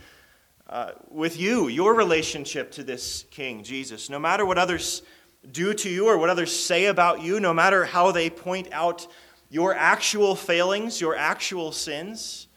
uh, 0.68 0.92
with 1.10 1.40
you, 1.40 1.68
your 1.68 1.94
relationship 1.94 2.72
to 2.72 2.84
this 2.84 3.26
King, 3.30 3.64
Jesus. 3.64 4.10
No 4.10 4.18
matter 4.18 4.46
what 4.46 4.58
others 4.58 5.04
do 5.52 5.74
to 5.74 5.90
you 5.90 6.08
or 6.08 6.18
what 6.18 6.30
others 6.30 6.56
say 6.56 6.86
about 6.86 7.22
you, 7.22 7.40
no 7.40 7.54
matter 7.54 7.86
how 7.86 8.12
they 8.12 8.30
point 8.30 8.70
out 8.72 9.08
your 9.54 9.76
actual 9.76 10.36
failings, 10.36 11.00
your 11.00 11.16
actual 11.16 11.72
sins, 11.72 12.48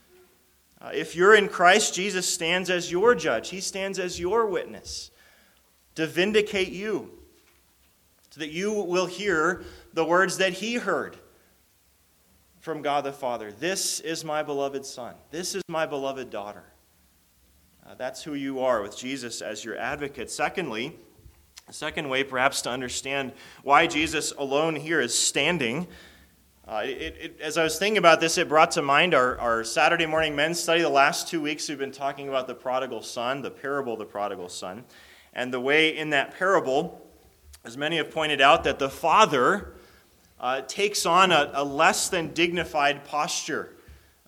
uh, 0.81 0.93
if 0.95 1.15
you're 1.15 1.35
in 1.35 1.47
Christ, 1.47 1.95
Jesus 1.95 2.27
stands 2.27 2.71
as 2.71 2.91
your 2.91 3.15
judge, 3.15 3.51
He 3.51 3.61
stands 3.61 3.99
as 3.99 4.19
your 4.19 4.47
witness 4.47 5.11
to 5.95 6.07
vindicate 6.07 6.71
you, 6.71 7.11
so 8.31 8.41
that 8.41 8.49
you 8.49 8.73
will 8.73 9.05
hear 9.05 9.63
the 9.93 10.07
words 10.07 10.39
that 10.39 10.55
He 10.55 10.77
heard 10.77 11.19
from 12.61 12.81
God 12.81 13.05
the 13.05 13.13
Father. 13.13 13.53
This 13.53 14.01
is 14.01 14.25
my 14.25 14.43
beloved 14.43 14.87
Son. 14.87 15.15
This 15.31 15.55
is 15.55 15.63
my 15.69 15.85
beloved 15.85 16.31
daughter. 16.31 16.65
Uh, 17.87 17.95
that's 17.95 18.23
who 18.23 18.33
you 18.33 18.61
are 18.61 18.81
with 18.81 18.97
Jesus 18.97 19.43
as 19.43 19.63
your 19.63 19.77
advocate. 19.77 20.31
Secondly, 20.31 20.99
a 21.69 21.75
second 21.75 22.09
way 22.09 22.25
perhaps 22.25 22.63
to 22.63 22.71
understand 22.71 23.33
why 23.65 23.87
Jesus 23.87 24.33
alone 24.33 24.77
here 24.77 25.03
is 25.03 25.17
standing. 25.17 25.89
Uh, 26.69 26.83
it, 26.85 27.17
it, 27.21 27.41
as 27.41 27.57
I 27.57 27.63
was 27.63 27.79
thinking 27.79 27.97
about 27.97 28.19
this, 28.19 28.39
it 28.39 28.49
brought 28.49 28.73
to 28.73 28.83
mind 28.83 29.15
our, 29.15 29.39
our 29.39 29.63
Saturday 29.63 30.05
morning 30.05 30.35
men's 30.35 30.59
study. 30.59 30.83
The 30.83 30.89
last 30.89 31.29
two 31.29 31.41
weeks, 31.41 31.69
we've 31.69 31.79
been 31.79 31.93
talking 31.93 32.29
about 32.29 32.49
the 32.49 32.57
prodigal 32.57 33.03
son, 33.03 33.41
the 33.41 33.53
parable 33.53 33.93
of 33.93 34.01
the 34.01 34.05
prodigal 34.05 34.49
son. 34.49 34.83
And 35.33 35.55
the 35.55 35.61
way 35.61 35.97
in 35.97 36.11
that 36.11 36.37
parable, 36.37 37.09
as 37.65 37.77
many 37.77 37.99
have 37.99 38.11
pointed 38.11 38.41
out, 38.41 38.65
that 38.65 38.81
the 38.81 38.91
father 38.91 39.75
uh, 40.41 40.63
takes 40.63 41.07
on 41.07 41.31
a, 41.31 41.53
a, 41.55 41.65
less 41.65 42.09
than 42.09 42.35
dignified 42.35 43.05
posture. 43.05 43.77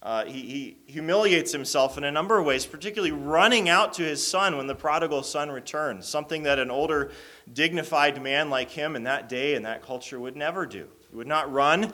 Uh, 0.01 0.25
he, 0.25 0.43
he, 0.87 0.93
humiliates 0.93 1.51
himself 1.51 1.99
in 1.99 2.05
a 2.05 2.13
number 2.13 2.39
of 2.39 2.47
ways, 2.47 2.65
particularly 2.65 3.11
running 3.11 3.69
out 3.69 3.93
to 3.95 4.05
his 4.05 4.25
son 4.25 4.57
when 4.57 4.69
the 4.69 4.77
prodigal 4.77 5.25
son 5.25 5.51
returns, 5.51 6.07
something 6.07 6.45
that 6.45 6.61
an 6.61 6.71
older, 6.71 7.11
dignified 7.53 8.23
man 8.23 8.49
like 8.49 8.71
him 8.71 8.95
in 8.95 9.03
that 9.03 9.29
day 9.29 9.57
and 9.57 9.67
that 9.67 9.83
culture 9.83 10.21
would 10.21 10.37
never 10.37 10.67
do. 10.67 10.87
He 11.11 11.17
would 11.17 11.27
not 11.27 11.53
run, 11.53 11.93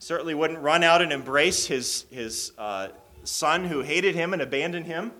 certainly 0.00 0.34
wouldn't 0.34 0.60
run 0.60 0.82
out 0.82 1.02
and 1.02 1.12
embrace 1.12 1.66
his, 1.66 2.06
his 2.10 2.52
uh, 2.56 2.88
son 3.22 3.66
who 3.66 3.82
hated 3.82 4.14
him 4.14 4.32
and 4.32 4.40
abandoned 4.40 4.86
him. 4.86 5.12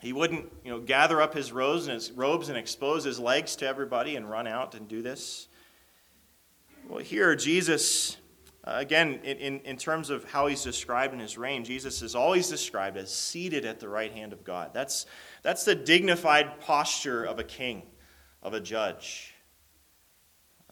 He 0.00 0.12
wouldn't 0.12 0.50
you 0.64 0.70
know, 0.70 0.80
gather 0.80 1.20
up 1.20 1.34
his 1.34 1.52
robes 1.52 1.86
and, 1.86 1.94
his 1.94 2.10
robes 2.12 2.48
and 2.48 2.56
expose 2.56 3.04
his 3.04 3.18
legs 3.18 3.56
to 3.56 3.66
everybody 3.66 4.16
and 4.16 4.28
run 4.28 4.46
out 4.46 4.74
and 4.74 4.88
do 4.88 5.02
this. 5.02 5.48
Well, 6.88 7.00
here, 7.00 7.36
Jesus, 7.36 8.16
uh, 8.64 8.74
again, 8.76 9.20
in, 9.22 9.60
in 9.60 9.76
terms 9.76 10.08
of 10.08 10.24
how 10.24 10.46
he's 10.46 10.62
described 10.62 11.12
in 11.12 11.20
his 11.20 11.36
reign, 11.36 11.62
Jesus 11.62 12.00
is 12.00 12.14
always 12.14 12.48
described 12.48 12.96
as 12.96 13.12
seated 13.12 13.66
at 13.66 13.80
the 13.80 13.88
right 13.88 14.12
hand 14.12 14.32
of 14.32 14.44
God. 14.44 14.70
That's, 14.72 15.04
that's 15.42 15.64
the 15.64 15.74
dignified 15.74 16.60
posture 16.60 17.24
of 17.24 17.38
a 17.38 17.44
king, 17.44 17.82
of 18.42 18.54
a 18.54 18.60
judge. 18.60 19.34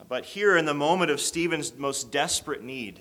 But 0.08 0.24
here, 0.24 0.56
in 0.56 0.66
the 0.66 0.74
moment 0.74 1.10
of 1.10 1.20
Stephen's 1.20 1.74
most 1.76 2.12
desperate 2.12 2.62
need, 2.62 3.00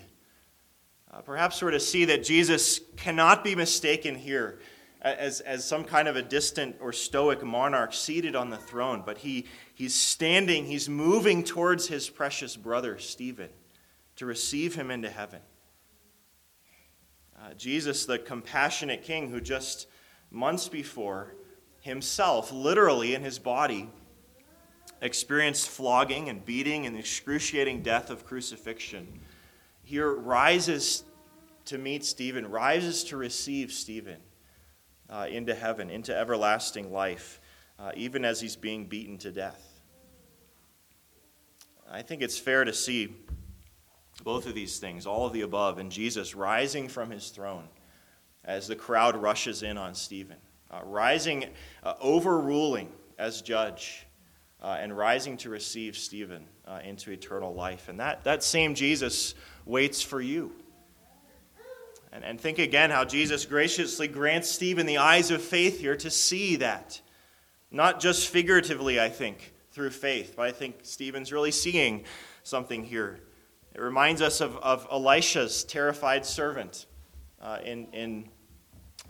uh, 1.10 1.20
perhaps 1.20 1.62
we're 1.62 1.70
to 1.70 1.80
see 1.80 2.04
that 2.06 2.24
Jesus 2.24 2.80
cannot 2.96 3.44
be 3.44 3.54
mistaken 3.54 4.16
here 4.16 4.58
as, 5.02 5.40
as 5.40 5.64
some 5.64 5.84
kind 5.84 6.08
of 6.08 6.16
a 6.16 6.22
distant 6.22 6.76
or 6.80 6.92
stoic 6.92 7.44
monarch 7.44 7.92
seated 7.92 8.34
on 8.34 8.50
the 8.50 8.56
throne, 8.56 9.02
but 9.06 9.18
he, 9.18 9.46
he's 9.74 9.94
standing, 9.94 10.64
he's 10.64 10.88
moving 10.88 11.44
towards 11.44 11.86
his 11.86 12.08
precious 12.08 12.56
brother, 12.56 12.98
Stephen, 12.98 13.50
to 14.16 14.26
receive 14.26 14.74
him 14.74 14.90
into 14.90 15.08
heaven. 15.08 15.40
Uh, 17.38 17.54
Jesus, 17.54 18.06
the 18.06 18.18
compassionate 18.18 19.02
king 19.02 19.30
who 19.30 19.40
just 19.40 19.86
months 20.30 20.68
before 20.68 21.36
himself, 21.80 22.50
literally 22.50 23.14
in 23.14 23.22
his 23.22 23.38
body, 23.38 23.88
experienced 25.00 25.68
flogging 25.68 26.28
and 26.28 26.44
beating 26.44 26.86
and 26.86 26.94
the 26.94 27.00
excruciating 27.00 27.82
death 27.82 28.10
of 28.10 28.24
crucifixion, 28.24 29.20
here 29.82 30.14
rises 30.14 31.04
to 31.66 31.78
meet 31.78 32.04
Stephen, 32.04 32.50
rises 32.50 33.04
to 33.04 33.16
receive 33.16 33.72
Stephen 33.72 34.18
uh, 35.10 35.26
into 35.30 35.54
heaven, 35.54 35.90
into 35.90 36.16
everlasting 36.16 36.92
life, 36.92 37.40
uh, 37.78 37.92
even 37.94 38.24
as 38.24 38.40
he's 38.40 38.56
being 38.56 38.86
beaten 38.86 39.18
to 39.18 39.30
death. 39.30 39.80
I 41.90 42.02
think 42.02 42.22
it's 42.22 42.38
fair 42.38 42.64
to 42.64 42.72
see 42.72 43.14
both 44.24 44.46
of 44.46 44.54
these 44.54 44.78
things, 44.78 45.06
all 45.06 45.26
of 45.26 45.32
the 45.32 45.42
above, 45.42 45.78
and 45.78 45.90
Jesus 45.90 46.34
rising 46.34 46.88
from 46.88 47.10
his 47.10 47.28
throne 47.28 47.68
as 48.44 48.66
the 48.66 48.76
crowd 48.76 49.16
rushes 49.16 49.62
in 49.62 49.76
on 49.76 49.94
Stephen, 49.94 50.36
uh, 50.70 50.80
rising, 50.84 51.46
uh, 51.82 51.94
overruling 52.00 52.90
as 53.18 53.42
judge, 53.42 54.05
uh, 54.62 54.76
and 54.80 54.96
rising 54.96 55.36
to 55.38 55.50
receive 55.50 55.96
Stephen 55.96 56.46
uh, 56.66 56.80
into 56.84 57.10
eternal 57.10 57.54
life. 57.54 57.88
And 57.88 58.00
that, 58.00 58.24
that 58.24 58.42
same 58.42 58.74
Jesus 58.74 59.34
waits 59.64 60.02
for 60.02 60.20
you. 60.20 60.52
And, 62.12 62.24
and 62.24 62.40
think 62.40 62.58
again 62.58 62.90
how 62.90 63.04
Jesus 63.04 63.44
graciously 63.44 64.08
grants 64.08 64.50
Stephen 64.50 64.86
the 64.86 64.98
eyes 64.98 65.30
of 65.30 65.42
faith 65.42 65.80
here 65.80 65.96
to 65.96 66.10
see 66.10 66.56
that. 66.56 67.00
Not 67.70 68.00
just 68.00 68.28
figuratively, 68.28 69.00
I 69.00 69.08
think, 69.08 69.52
through 69.72 69.90
faith, 69.90 70.34
but 70.36 70.46
I 70.46 70.52
think 70.52 70.76
Stephen's 70.82 71.32
really 71.32 71.50
seeing 71.50 72.04
something 72.42 72.84
here. 72.84 73.20
It 73.74 73.80
reminds 73.82 74.22
us 74.22 74.40
of, 74.40 74.56
of 74.56 74.86
Elisha's 74.90 75.64
terrified 75.64 76.24
servant 76.24 76.86
uh, 77.42 77.58
in, 77.62 77.86
in 77.92 78.30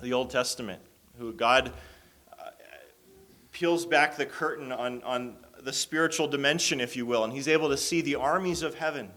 the 0.03 0.13
Old 0.13 0.31
Testament, 0.31 0.83
who 1.19 1.33
God 1.33 1.73
peels 3.57 3.87
back 3.87 4.17
the 4.19 4.27
curtain 4.27 4.71
on, 4.71 5.03
on 5.03 5.35
the 5.63 5.73
spiritual 5.73 6.29
dimension, 6.29 6.79
if 6.79 6.95
you 6.95 7.07
will, 7.07 7.25
and 7.25 7.33
he's 7.33 7.49
able 7.49 7.71
to 7.71 7.77
see 7.77 8.03
the 8.03 8.15
armies 8.15 8.61
of 8.61 8.75
heaven 8.75 9.11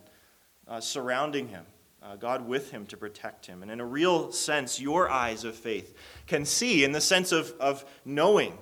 uh, 0.66 0.80
surrounding 0.80 1.50
him 1.50 1.66
uh, 2.02 2.16
God 2.16 2.48
with 2.48 2.72
him 2.72 2.86
to 2.86 2.96
protect 2.96 3.46
him. 3.46 3.62
And 3.62 3.70
in 3.70 3.82
a 3.82 3.86
real 3.86 4.32
sense, 4.32 4.80
your 4.80 5.10
eyes 5.10 5.44
of 5.44 5.56
faith 5.56 5.94
can 6.26 6.46
see, 6.46 6.86
in 6.86 6.94
the 6.94 7.02
sense 7.02 7.34
of, 7.34 7.54
of 7.60 7.84
knowing 8.06 8.58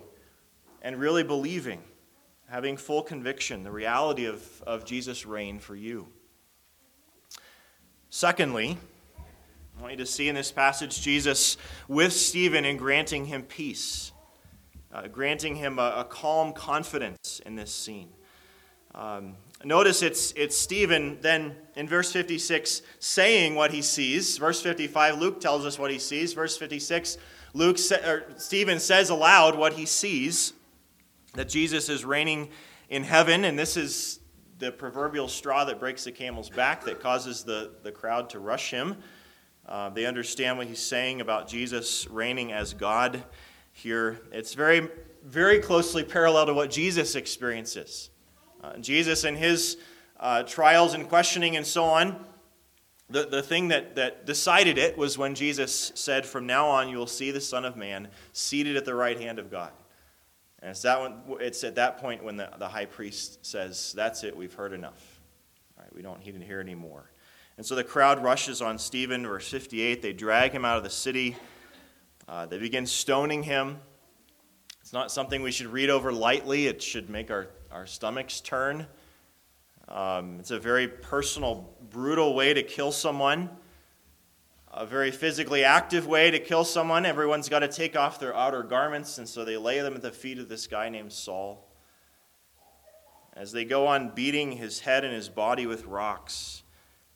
and 0.82 1.00
really 1.00 1.24
believing, 1.24 1.84
having 2.50 2.76
full 2.76 3.04
conviction, 3.04 3.64
the 3.64 3.72
reality 3.72 4.26
of, 4.26 4.64
of 4.64 4.84
Jesus' 4.84 5.28
reign 5.28 5.60
for 5.60 5.76
you. 5.76 6.08
Secondly, 8.10 8.80
I 9.78 9.82
want 9.82 9.92
you 9.92 9.98
to 9.98 10.08
see 10.08 10.28
in 10.28 10.34
this 10.34 10.52
passage 10.52 11.00
Jesus 11.02 11.56
with 11.88 12.14
Stephen 12.14 12.66
and 12.66 12.80
granting 12.80 13.26
him 13.26 13.44
peace, 13.44 14.12
uh, 14.98 15.08
granting 15.08 15.56
him 15.56 15.78
a, 15.78 15.94
a, 15.98 16.04
calm 16.04 16.54
confidence 16.54 17.40
in 17.46 17.56
this 17.56 17.72
scene. 17.74 18.10
Um, 18.96 19.36
Notice 19.64 20.04
it's, 20.04 20.34
it's 20.34 20.56
Stephen 20.56 21.18
then 21.22 21.56
in 21.76 21.88
verse 21.88 22.12
56 22.12 22.84
saying 23.00 23.56
what 23.56 23.72
he 23.72 23.82
sees. 23.82 24.38
Verse 24.38 24.62
55, 24.62 25.20
Luke 25.20 25.40
tells 25.40 25.66
us 25.66 25.80
what 25.80 25.90
he 25.90 25.98
sees. 25.98 26.34
Verse 26.34 26.56
56, 26.58 27.18
Luke 27.54 27.78
or 28.06 28.26
Stephen 28.38 28.80
says 28.80 29.10
aloud 29.10 29.58
what 29.58 29.74
he 29.74 29.86
sees 29.86 30.54
that 31.34 31.50
Jesus 31.50 31.90
is 31.90 32.06
reigning 32.06 32.50
in 32.90 33.04
heaven, 33.04 33.46
and 33.46 33.58
this 33.58 33.78
is 33.78 34.20
the 34.60 34.72
proverbial 34.72 35.28
straw 35.28 35.66
that 35.66 35.80
breaks 35.80 36.04
the 36.04 36.12
camel's 36.12 36.50
back 36.50 36.84
that 36.86 37.00
causes 37.00 37.44
the, 37.44 37.72
the 37.84 37.92
crowd 37.92 38.30
to 38.32 38.40
rush 38.40 38.72
him. 38.72 38.96
Uh, 39.68 39.90
they 39.90 40.06
understand 40.06 40.58
what 40.58 40.68
he's 40.68 40.82
saying 40.82 41.20
about 41.20 41.48
Jesus 41.48 42.08
reigning 42.10 42.52
as 42.52 42.74
God 42.74 43.24
here. 43.78 44.20
It's 44.32 44.56
very, 44.56 44.90
very 45.24 45.60
closely 45.60 46.04
parallel 46.04 46.48
to 46.48 46.54
what 46.54 46.72
Jesus 46.72 47.16
experiences. 47.16 48.10
Uh, 48.64 48.78
Jesus 48.78 49.24
and 49.24 49.38
his 49.38 49.78
uh, 50.20 50.44
trials 50.44 50.96
and 50.96 51.08
questioning 51.08 51.56
and 51.58 51.66
so 51.66 51.84
on, 51.84 52.26
the, 53.10 53.26
the 53.26 53.44
thing 53.44 53.68
that, 53.70 53.96
that 53.96 54.26
decided 54.26 54.78
it 54.78 54.98
was 54.98 55.18
when 55.18 55.36
Jesus 55.36 55.92
said, 55.96 56.26
From 56.26 56.48
now 56.48 56.68
on 56.68 56.90
you 56.90 56.98
will 56.98 57.08
see 57.08 57.32
the 57.32 57.40
Son 57.40 57.66
of 57.66 57.78
Man 57.78 58.08
seated 58.34 58.76
at 58.76 58.84
the 58.84 58.96
right 58.96 59.20
hand 59.20 59.38
of 59.38 59.52
God. 59.52 59.72
And 60.60 60.72
it's, 60.72 60.82
that 60.82 61.00
one, 61.00 61.22
it's 61.40 61.64
at 61.64 61.76
that 61.76 62.00
point 62.00 62.24
when 62.24 62.36
the, 62.36 62.50
the 62.58 62.68
high 62.68 62.86
priest 62.86 63.46
says, 63.46 63.94
That's 63.96 64.24
it, 64.24 64.36
we've 64.36 64.54
heard 64.54 64.74
enough. 64.74 65.22
All 65.78 65.84
right, 65.84 65.96
we 65.96 66.02
don't 66.02 66.26
need 66.26 66.38
to 66.38 66.46
hear 66.46 66.60
anymore. 66.60 67.12
And 67.58 67.66
so 67.66 67.76
the 67.76 67.84
crowd 67.84 68.24
rushes 68.24 68.62
on 68.62 68.80
Stephen, 68.80 69.26
verse 69.26 69.48
58. 69.48 70.02
They 70.02 70.14
drag 70.14 70.52
him 70.52 70.66
out 70.66 70.78
of 70.78 70.84
the 70.84 70.90
city. 70.90 71.38
Uh, 72.28 72.46
they 72.46 72.58
begin 72.58 72.86
stoning 72.86 73.44
him. 73.44 73.80
It's 74.82 74.92
not 74.92 75.12
something 75.12 75.42
we 75.42 75.52
should 75.52 75.68
read 75.68 75.90
over 75.90 76.12
lightly, 76.12 76.68
it 76.68 76.82
should 76.82 77.10
make 77.10 77.32
our, 77.32 77.48
our 77.72 77.86
stomachs 77.86 78.42
turn. 78.42 78.88
Um, 79.88 80.38
it's 80.40 80.52
a 80.52 80.60
very 80.60 80.88
personal, 80.88 81.74
brutal 81.90 82.36
way 82.36 82.54
to 82.54 82.64
kill 82.64 82.92
someone, 82.92 83.50
a 84.74 84.86
very 84.86 85.12
physically 85.12 85.64
active 85.64 86.06
way 86.06 86.30
to 86.30 86.40
kill 86.40 86.66
someone. 86.66 87.06
Everyone's 87.06 87.48
got 87.48 87.60
to 87.60 87.70
take 87.70 87.96
off 87.96 88.20
their 88.20 88.36
outer 88.36 88.64
garments, 88.64 89.18
and 89.18 89.28
so 89.28 89.46
they 89.46 89.56
lay 89.56 89.80
them 89.80 89.96
at 89.96 90.02
the 90.02 90.12
feet 90.12 90.40
of 90.40 90.50
this 90.50 90.68
guy 90.68 90.90
named 90.90 91.14
Saul. 91.14 91.66
As 93.34 93.54
they 93.54 93.64
go 93.64 93.88
on 93.88 94.14
beating 94.14 94.54
his 94.54 94.82
head 94.82 95.06
and 95.06 95.14
his 95.14 95.30
body 95.30 95.66
with 95.66 95.86
rocks, 95.86 96.64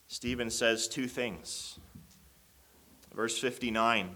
Stephen 0.07 0.49
says 0.49 0.87
two 0.87 1.07
things. 1.07 1.79
Verse 3.13 3.37
59, 3.37 4.15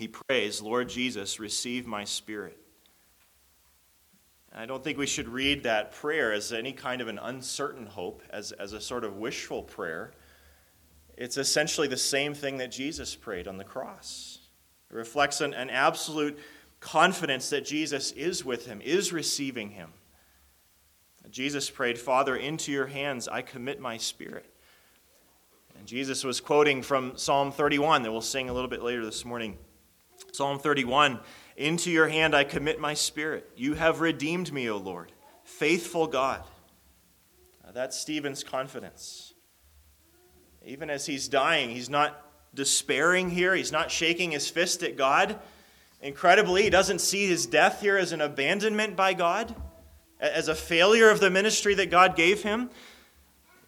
he 0.00 0.08
prays, 0.08 0.62
Lord 0.62 0.88
Jesus, 0.88 1.38
receive 1.38 1.86
my 1.86 2.04
spirit. 2.04 2.56
I 4.50 4.64
don't 4.64 4.82
think 4.82 4.96
we 4.96 5.06
should 5.06 5.28
read 5.28 5.64
that 5.64 5.92
prayer 5.92 6.32
as 6.32 6.54
any 6.54 6.72
kind 6.72 7.02
of 7.02 7.08
an 7.08 7.18
uncertain 7.18 7.84
hope, 7.84 8.22
as, 8.30 8.52
as 8.52 8.72
a 8.72 8.80
sort 8.80 9.04
of 9.04 9.18
wishful 9.18 9.62
prayer. 9.62 10.12
It's 11.18 11.36
essentially 11.36 11.86
the 11.86 11.98
same 11.98 12.32
thing 12.32 12.56
that 12.56 12.72
Jesus 12.72 13.14
prayed 13.14 13.46
on 13.46 13.58
the 13.58 13.64
cross. 13.64 14.38
It 14.90 14.96
reflects 14.96 15.42
an, 15.42 15.52
an 15.52 15.68
absolute 15.68 16.38
confidence 16.80 17.50
that 17.50 17.66
Jesus 17.66 18.10
is 18.12 18.42
with 18.42 18.64
him, 18.64 18.80
is 18.80 19.12
receiving 19.12 19.68
him. 19.68 19.92
Jesus 21.30 21.68
prayed, 21.68 21.98
Father, 21.98 22.36
into 22.36 22.72
your 22.72 22.86
hands 22.86 23.28
I 23.28 23.42
commit 23.42 23.80
my 23.80 23.98
spirit. 23.98 24.46
And 25.78 25.86
Jesus 25.86 26.24
was 26.24 26.40
quoting 26.40 26.80
from 26.80 27.18
Psalm 27.18 27.52
31 27.52 28.02
that 28.04 28.10
we'll 28.10 28.22
sing 28.22 28.48
a 28.48 28.54
little 28.54 28.70
bit 28.70 28.82
later 28.82 29.04
this 29.04 29.26
morning. 29.26 29.58
Psalm 30.32 30.58
31 30.58 31.20
Into 31.56 31.90
your 31.90 32.08
hand 32.08 32.34
I 32.34 32.44
commit 32.44 32.80
my 32.80 32.94
spirit. 32.94 33.50
You 33.56 33.74
have 33.74 34.00
redeemed 34.00 34.52
me, 34.52 34.68
O 34.68 34.76
Lord. 34.76 35.12
Faithful 35.44 36.06
God. 36.06 36.42
Now, 37.64 37.72
that's 37.72 37.96
Stephen's 37.96 38.44
confidence. 38.44 39.34
Even 40.64 40.90
as 40.90 41.06
he's 41.06 41.28
dying, 41.28 41.70
he's 41.70 41.88
not 41.88 42.26
despairing 42.54 43.30
here, 43.30 43.54
he's 43.54 43.72
not 43.72 43.90
shaking 43.90 44.32
his 44.32 44.48
fist 44.48 44.82
at 44.82 44.96
God. 44.96 45.38
Incredibly, 46.02 46.62
he 46.62 46.70
doesn't 46.70 47.00
see 47.00 47.26
his 47.26 47.46
death 47.46 47.80
here 47.80 47.96
as 47.96 48.12
an 48.12 48.20
abandonment 48.20 48.96
by 48.96 49.12
God, 49.12 49.54
as 50.18 50.48
a 50.48 50.54
failure 50.54 51.10
of 51.10 51.20
the 51.20 51.30
ministry 51.30 51.74
that 51.74 51.90
God 51.90 52.16
gave 52.16 52.42
him. 52.42 52.70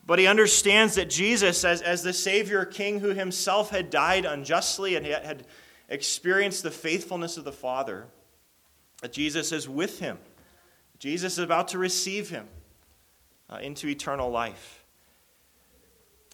But 0.07 0.19
he 0.19 0.27
understands 0.27 0.97
that 0.97 1.11
Jesus, 1.11 1.65
as, 1.65 1.81
as 1.81 2.03
the 2.03 2.13
Savior 2.13 2.65
King 2.65 3.01
who 3.01 3.11
himself 3.11 3.71
had 3.71 3.91
died 3.91 4.25
unjustly 4.25 4.97
and 4.97 5.07
yet 5.07 5.25
had 5.25 5.47
experienced 5.93 6.63
the 6.63 6.71
faithfulness 6.71 7.37
of 7.37 7.45
the 7.45 7.53
Father, 7.53 8.07
that 9.01 9.13
Jesus 9.13 9.53
is 9.53 9.69
with 9.69 10.01
him. 10.01 10.19
Jesus 10.99 11.35
is 11.35 11.39
about 11.41 11.69
to 11.69 11.79
receive 11.79 12.31
him 12.31 12.47
uh, 13.51 13.57
into 13.57 13.89
eternal 13.89 14.31
life. 14.31 14.85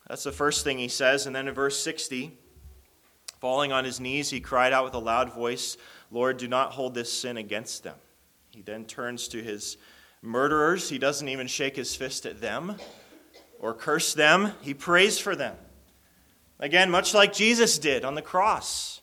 That's 0.07 0.25
the 0.25 0.33
first 0.33 0.65
thing 0.65 0.79
he 0.79 0.89
says. 0.89 1.27
And 1.27 1.35
then 1.35 1.49
in 1.49 1.55
verse 1.55 1.79
60, 1.83 2.33
falling 3.41 3.73
on 3.73 3.85
his 3.85 4.01
knees, 4.01 4.31
he 4.31 4.41
cried 4.41 4.73
out 4.73 4.85
with 4.85 4.95
a 4.95 4.99
loud 4.99 5.33
voice, 5.35 5.77
Lord, 6.11 6.39
do 6.39 6.49
not 6.49 6.73
hold 6.73 6.95
this 6.95 7.13
sin 7.13 7.37
against 7.37 7.83
them. 7.83 7.97
He 8.51 8.63
then 8.63 8.85
turns 8.85 9.29
to 9.29 9.43
his 9.43 9.77
murderers. 10.23 10.89
He 10.89 10.99
doesn't 10.99 11.29
even 11.29 11.47
shake 11.47 11.77
his 11.77 11.95
fist 11.95 12.25
at 12.25 12.41
them 12.41 12.77
or 13.59 13.75
curse 13.75 14.15
them, 14.15 14.53
he 14.61 14.73
prays 14.73 15.19
for 15.19 15.35
them. 15.35 15.57
Again, 16.61 16.91
much 16.91 17.15
like 17.15 17.33
Jesus 17.33 17.79
did 17.79 18.05
on 18.05 18.15
the 18.15 18.23
cross. 18.23 19.01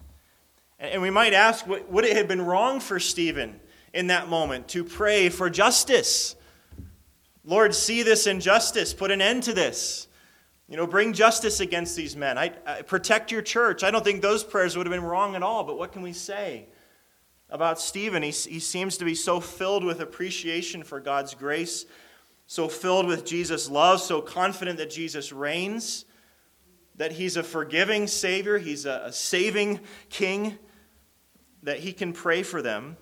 And 0.79 1.01
we 1.01 1.09
might 1.09 1.33
ask, 1.33 1.65
would 1.67 2.05
it 2.05 2.17
have 2.17 2.27
been 2.27 2.41
wrong 2.41 2.79
for 2.79 2.99
Stephen 2.99 3.59
in 3.93 4.07
that 4.07 4.27
moment 4.27 4.67
to 4.69 4.83
pray 4.83 5.29
for 5.29 5.49
justice? 5.49 6.35
Lord, 7.43 7.73
see 7.73 8.03
this 8.03 8.27
injustice, 8.27 8.93
put 8.93 9.11
an 9.11 9.21
end 9.21 9.43
to 9.43 9.53
this. 9.53 10.07
You 10.67 10.77
know, 10.77 10.87
bring 10.87 11.13
justice 11.13 11.59
against 11.59 11.95
these 11.95 12.15
men. 12.15 12.37
I, 12.37 12.51
I, 12.65 12.81
protect 12.81 13.31
your 13.31 13.43
church. 13.43 13.83
I 13.83 13.91
don't 13.91 14.03
think 14.03 14.21
those 14.21 14.43
prayers 14.43 14.75
would 14.75 14.87
have 14.87 14.91
been 14.91 15.03
wrong 15.03 15.35
at 15.35 15.43
all, 15.43 15.63
but 15.63 15.77
what 15.77 15.91
can 15.91 16.01
we 16.01 16.11
say 16.11 16.65
about 17.49 17.79
Stephen? 17.79 18.23
He, 18.23 18.31
he 18.31 18.59
seems 18.59 18.97
to 18.97 19.05
be 19.05 19.13
so 19.13 19.39
filled 19.39 19.83
with 19.83 20.01
appreciation 20.01 20.83
for 20.83 20.99
God's 20.99 21.35
grace 21.35 21.85
so 22.47 22.67
filled 22.67 23.07
with 23.07 23.25
Jesus' 23.25 23.69
love, 23.69 24.01
so 24.01 24.21
confident 24.21 24.77
that 24.77 24.89
Jesus 24.89 25.31
reigns, 25.31 26.05
that 26.95 27.13
he's 27.13 27.37
a 27.37 27.43
forgiving 27.43 28.07
Savior, 28.07 28.57
he's 28.57 28.85
a, 28.85 29.03
a 29.05 29.13
saving 29.13 29.79
King, 30.09 30.57
that 31.65 31.79
he 31.79 31.91
can 31.91 32.13
pray 32.13 32.43
for 32.43 32.61
them. 32.61 32.95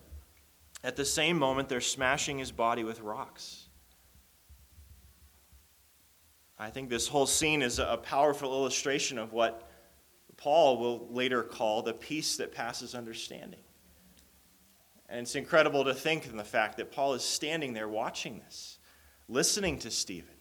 At 0.83 0.95
the 0.95 1.05
same 1.05 1.37
moment, 1.37 1.69
they're 1.69 1.81
smashing 1.81 2.39
his 2.39 2.51
body 2.51 2.83
with 2.83 3.01
rocks. 3.01 3.67
I 6.57 6.69
think 6.69 6.89
this 6.89 7.07
whole 7.07 7.25
scene 7.25 7.61
is 7.61 7.79
a 7.79 7.99
powerful 8.01 8.51
illustration 8.51 9.17
of 9.17 9.33
what 9.33 9.69
Paul 10.37 10.77
will 10.77 11.07
later 11.11 11.43
call 11.43 11.81
the 11.81 11.93
peace 11.93 12.37
that 12.37 12.53
passes 12.53 12.95
understanding. 12.95 13.59
And 15.09 15.21
it's 15.21 15.35
incredible 15.35 15.83
to 15.85 15.93
think 15.93 16.25
in 16.27 16.37
the 16.37 16.43
fact 16.43 16.77
that 16.77 16.91
Paul 16.91 17.13
is 17.13 17.23
standing 17.23 17.73
there 17.73 17.87
watching 17.87 18.39
this 18.39 18.79
listening 19.29 19.79
to 19.79 19.89
Stephen. 19.89 20.35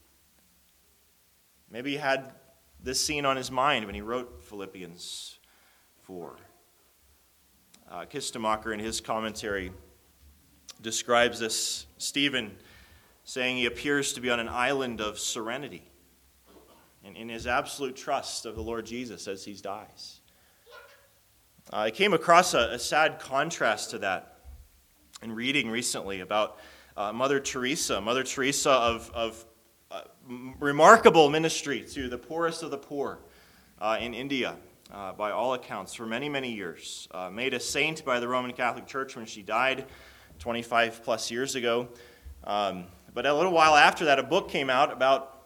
Maybe 1.71 1.93
he 1.93 1.97
had 1.97 2.33
this 2.81 3.01
scene 3.01 3.25
on 3.25 3.37
his 3.37 3.51
mind 3.51 3.87
when 3.87 3.95
he 3.95 4.01
wrote 4.01 4.43
Philippians 4.43 5.39
4. 6.03 6.37
Uh, 7.93 8.07
Kistemaker, 8.07 8.73
in 8.73 8.81
his 8.81 9.03
commentary, 9.03 9.71
describes 10.81 11.39
this 11.39 11.85
Stephen 11.99 12.57
saying 13.25 13.59
he 13.59 13.67
appears 13.67 14.15
to 14.15 14.21
be 14.23 14.31
on 14.31 14.41
an 14.41 14.49
island 14.49 15.03
of 15.03 15.19
serenity 15.19 15.83
and 17.05 17.19
in 17.19 17.29
his 17.29 17.47
absolute 17.47 17.95
trust 17.95 18.47
of 18.47 18.55
the 18.55 18.63
Lord 18.63 18.87
Jesus 18.87 19.29
as 19.29 19.45
he 19.45 19.53
dies. 19.53 20.21
Uh, 21.71 21.81
I 21.81 21.91
came 21.91 22.15
across 22.15 22.55
a, 22.55 22.71
a 22.73 22.79
sad 22.79 23.19
contrast 23.19 23.91
to 23.91 23.99
that 23.99 24.39
in 25.23 25.31
reading 25.31 25.71
recently 25.71 26.21
about 26.21 26.61
uh, 26.97 27.13
Mother 27.13 27.41
Teresa, 27.41 28.01
Mother 28.01 28.23
Teresa 28.23 28.71
of, 28.71 29.11
of 29.13 29.45
uh, 29.91 30.01
remarkable 30.59 31.29
ministry 31.29 31.85
to 31.93 32.09
the 32.09 32.17
poorest 32.17 32.63
of 32.63 32.71
the 32.71 32.79
poor 32.79 33.19
uh, 33.83 33.99
in 34.01 34.15
India, 34.15 34.57
uh, 34.93 35.13
by 35.13 35.31
all 35.31 35.55
accounts, 35.55 35.95
for 35.95 36.07
many, 36.07 36.29
many 36.29 36.53
years. 36.53 37.09
Uh, 37.11 37.31
made 37.31 37.55
a 37.55 37.61
saint 37.61 38.05
by 38.05 38.21
the 38.21 38.29
Roman 38.29 38.53
Catholic 38.53 38.87
Church 38.87 39.17
when 39.17 39.27
she 39.27 39.43
died 39.43 39.87
25 40.39 41.03
plus 41.03 41.31
years 41.31 41.55
ago. 41.55 41.89
Um, 42.45 42.85
but 43.15 43.27
a 43.27 43.35
little 43.35 43.53
while 43.53 43.75
after 43.75 44.05
that, 44.05 44.19
a 44.19 44.23
book 44.23 44.49
came 44.49 44.71
out 44.71 44.93
about 44.93 45.45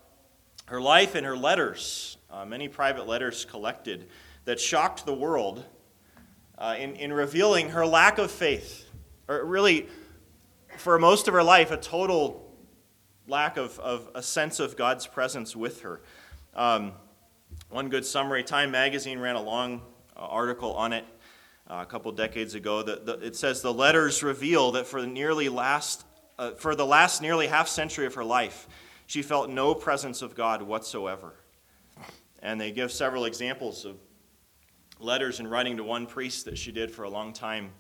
her 0.67 0.81
life 0.81 1.15
and 1.15 1.25
her 1.25 1.37
letters, 1.37 2.19
uh, 2.31 2.45
many 2.45 2.69
private 2.69 3.07
letters 3.07 3.45
collected, 3.45 4.09
that 4.45 4.61
shocked 4.61 5.07
the 5.07 5.15
world 5.15 5.65
in, 6.79 6.97
in 6.97 7.13
revealing 7.13 7.71
her 7.71 7.87
lack 7.87 8.19
of 8.19 8.31
faith, 8.31 8.89
or 9.29 9.45
really 9.45 9.87
for 10.77 10.99
most 10.99 11.29
of 11.29 11.35
her 11.35 11.43
life, 11.43 11.71
a 11.71 11.77
total 11.77 12.53
lack 13.29 13.57
of, 13.57 13.79
of 13.81 14.11
a 14.15 14.23
sense 14.23 14.61
of 14.61 14.77
God's 14.77 15.07
presence 15.07 15.57
with 15.57 15.81
her. 15.83 16.01
Um, 16.55 16.93
one 17.69 17.89
good 17.89 18.05
summary 18.05 18.43
Time 18.43 18.71
magazine 18.71 19.19
ran 19.19 19.37
a 19.37 19.43
long 19.43 19.83
uh, 20.17 20.21
article 20.21 20.73
on 20.75 20.93
it 20.93 21.05
uh, 21.69 21.79
a 21.83 21.87
couple 21.87 22.13
decades 22.13 22.55
ago. 22.55 22.83
That 22.83 23.23
it 23.23 23.37
says 23.37 23.63
the 23.63 23.73
letters 23.73 24.23
reveal 24.23 24.73
that 24.73 24.87
for 24.87 25.01
the 25.01 25.07
nearly 25.07 25.49
last 25.49 26.05
uh, 26.39 26.53
for 26.53 26.75
the 26.75 26.87
last 26.87 27.23
nearly 27.23 27.47
half 27.47 27.69
century 27.69 28.07
of 28.07 28.15
her 28.15 28.25
life, 28.25 28.69
she 29.07 29.23
felt 29.23 29.51
no 29.51 29.75
presence 29.75 30.23
of 30.23 30.35
God 30.35 30.63
whatsoever. 30.63 31.35
And 32.43 32.61
they 32.61 32.71
give 32.71 32.93
several 32.93 33.25
examples 33.25 33.85
of 33.85 33.97
letters 34.99 35.41
and 35.41 35.51
writing 35.51 35.77
to 35.79 35.85
one 35.85 36.07
priest 36.07 36.45
that 36.45 36.57
she 36.57 36.73
did 36.73 36.91
for 36.91 37.05
a 37.05 37.11
long 37.11 37.33
time 37.33 37.71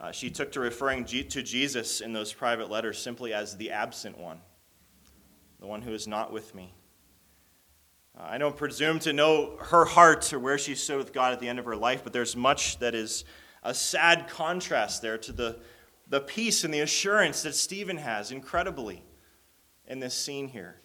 uh, 0.00 0.12
she 0.12 0.30
took 0.30 0.52
to 0.52 0.60
referring 0.60 1.04
G- 1.04 1.24
to 1.24 1.42
Jesus 1.42 2.00
in 2.00 2.12
those 2.12 2.32
private 2.32 2.70
letters 2.70 2.98
simply 2.98 3.32
as 3.32 3.56
the 3.56 3.70
absent 3.70 4.18
one, 4.18 4.40
the 5.60 5.66
one 5.66 5.82
who 5.82 5.92
is 5.92 6.06
not 6.06 6.32
with 6.32 6.54
me. 6.54 6.74
Uh, 8.16 8.22
I 8.30 8.38
don't 8.38 8.56
presume 8.56 8.98
to 9.00 9.12
know 9.12 9.56
her 9.58 9.84
heart 9.84 10.32
or 10.32 10.38
where 10.38 10.58
she 10.58 10.74
stood 10.74 10.98
with 10.98 11.12
God 11.12 11.32
at 11.32 11.40
the 11.40 11.48
end 11.48 11.58
of 11.58 11.64
her 11.64 11.76
life, 11.76 12.04
but 12.04 12.12
there's 12.12 12.36
much 12.36 12.78
that 12.78 12.94
is 12.94 13.24
a 13.62 13.74
sad 13.74 14.28
contrast 14.28 15.02
there 15.02 15.18
to 15.18 15.32
the, 15.32 15.58
the 16.08 16.20
peace 16.20 16.64
and 16.64 16.72
the 16.72 16.80
assurance 16.80 17.42
that 17.42 17.54
Stephen 17.54 17.96
has 17.96 18.30
incredibly 18.30 19.02
in 19.86 19.98
this 19.98 20.14
scene 20.14 20.48
here. 20.48 20.80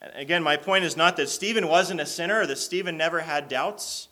And 0.00 0.12
again, 0.14 0.42
my 0.42 0.56
point 0.56 0.84
is 0.84 0.96
not 0.96 1.16
that 1.16 1.28
Stephen 1.28 1.68
wasn't 1.68 2.00
a 2.00 2.06
sinner 2.06 2.40
or 2.42 2.46
that 2.46 2.58
Stephen 2.58 2.96
never 2.96 3.20
had 3.20 3.48
doubts. 3.48 4.08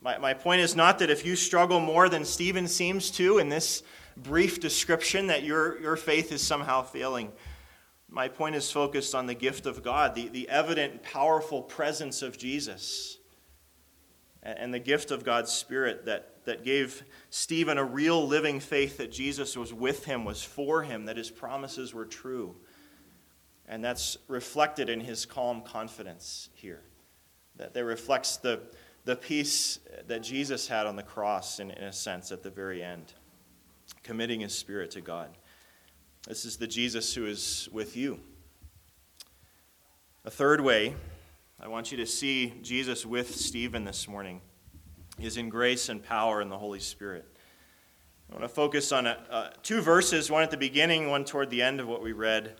My, 0.00 0.18
my 0.18 0.34
point 0.34 0.62
is 0.62 0.74
not 0.74 0.98
that 0.98 1.10
if 1.10 1.24
you 1.24 1.36
struggle 1.36 1.78
more 1.78 2.08
than 2.08 2.24
Stephen 2.24 2.66
seems 2.66 3.10
to 3.12 3.38
in 3.38 3.48
this 3.48 3.82
brief 4.16 4.60
description, 4.60 5.28
that 5.28 5.44
your, 5.44 5.80
your 5.80 5.96
faith 5.96 6.32
is 6.32 6.42
somehow 6.42 6.82
failing. 6.82 7.30
My 8.10 8.26
point 8.26 8.56
is 8.56 8.70
focused 8.70 9.14
on 9.14 9.26
the 9.26 9.34
gift 9.34 9.66
of 9.66 9.84
God, 9.84 10.16
the, 10.16 10.28
the 10.28 10.48
evident, 10.48 11.02
powerful 11.02 11.62
presence 11.62 12.22
of 12.22 12.36
Jesus, 12.36 13.18
and, 14.42 14.74
the 14.74 14.80
gift 14.80 15.10
of 15.10 15.22
God's 15.22 15.52
Spirit 15.52 16.06
that, 16.06 16.44
that 16.44 16.64
gave 16.64 17.04
Stephen 17.28 17.78
a 17.78 17.84
real 17.84 18.26
living 18.26 18.58
faith 18.58 18.96
that 18.96 19.12
Jesus 19.12 19.56
was 19.56 19.72
with 19.72 20.06
him, 20.06 20.24
was 20.24 20.42
for 20.42 20.82
him, 20.82 21.04
that 21.04 21.16
his 21.16 21.30
promises 21.30 21.94
were 21.94 22.06
true. 22.06 22.56
And 23.68 23.84
that's 23.84 24.16
reflected 24.26 24.88
in 24.88 25.00
his 25.00 25.26
calm 25.26 25.60
confidence 25.60 26.48
here. 26.54 26.82
That, 27.56 27.74
that 27.74 27.84
reflects 27.84 28.38
the, 28.38 28.60
the 29.04 29.14
peace 29.14 29.78
that 30.06 30.22
Jesus 30.22 30.66
had 30.66 30.86
on 30.86 30.96
the 30.96 31.02
cross, 31.02 31.60
in, 31.60 31.70
in 31.70 31.84
a 31.84 31.92
sense, 31.92 32.32
at 32.32 32.42
the 32.42 32.50
very 32.50 32.82
end, 32.82 33.12
committing 34.02 34.40
his 34.40 34.56
spirit 34.56 34.90
to 34.92 35.00
God. 35.00 35.28
This 36.28 36.44
is 36.44 36.58
the 36.58 36.66
Jesus 36.66 37.14
who 37.14 37.26
is 37.26 37.66
with 37.72 37.96
you. 37.96 38.20
A 40.26 40.30
third 40.30 40.60
way 40.60 40.94
I 41.58 41.66
want 41.66 41.90
you 41.90 41.96
to 41.96 42.06
see 42.06 42.52
Jesus 42.60 43.06
with 43.06 43.34
Stephen 43.34 43.84
this 43.84 44.06
morning 44.06 44.42
is 45.18 45.38
in 45.38 45.48
grace 45.48 45.88
and 45.88 46.02
power 46.02 46.42
in 46.42 46.50
the 46.50 46.58
Holy 46.58 46.78
Spirit. 46.78 47.24
I 48.30 48.34
want 48.34 48.44
to 48.44 48.54
focus 48.54 48.92
on 48.92 49.06
a, 49.06 49.18
uh, 49.30 49.50
two 49.62 49.80
verses, 49.80 50.30
one 50.30 50.42
at 50.42 50.50
the 50.50 50.58
beginning, 50.58 51.08
one 51.08 51.24
toward 51.24 51.48
the 51.48 51.62
end 51.62 51.80
of 51.80 51.88
what 51.88 52.02
we 52.02 52.12
read 52.12 52.54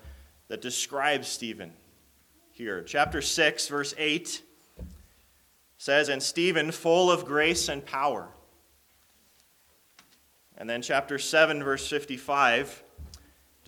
that 0.49 0.63
describes 0.63 1.29
Stephen 1.29 1.75
here. 2.53 2.83
Chapter 2.83 3.21
6, 3.21 3.69
verse 3.69 3.95
8 3.99 4.43
says, 5.77 6.09
And 6.09 6.23
Stephen, 6.23 6.73
full 6.73 7.11
of 7.11 7.27
grace 7.27 7.69
and 7.69 7.85
power. 7.85 8.31
And 10.57 10.69
then 10.69 10.81
chapter 10.81 11.19
7, 11.19 11.63
verse 11.63 11.87
55 11.87 12.85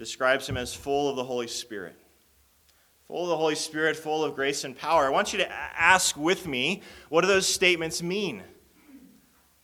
describes 0.02 0.48
him 0.48 0.56
as 0.56 0.74
full 0.74 1.08
of 1.08 1.14
the 1.14 1.22
Holy 1.22 1.46
Spirit. 1.46 1.94
Full 3.06 3.22
of 3.22 3.28
the 3.28 3.36
Holy 3.36 3.54
Spirit, 3.54 3.96
full 3.96 4.24
of 4.24 4.34
grace 4.34 4.64
and 4.64 4.76
power. 4.76 5.06
I 5.06 5.10
want 5.10 5.32
you 5.32 5.38
to 5.38 5.52
ask 5.52 6.16
with 6.16 6.44
me 6.44 6.82
what 7.08 7.20
do 7.20 7.28
those 7.28 7.46
statements 7.46 8.02
mean? 8.02 8.42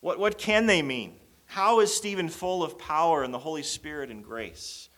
What, 0.01 0.21
what 0.21 0.39
can 0.39 0.67
they 0.67 0.81
mean? 0.81 1.17
How 1.47 1.81
is 1.81 1.93
Stephen 1.93 2.29
full 2.29 2.63
of 2.63 2.79
power 2.79 3.25
and 3.25 3.35
the 3.35 3.39
Holy 3.39 3.65
Spirit 3.65 4.11
and 4.11 4.23
grace? 4.23 4.91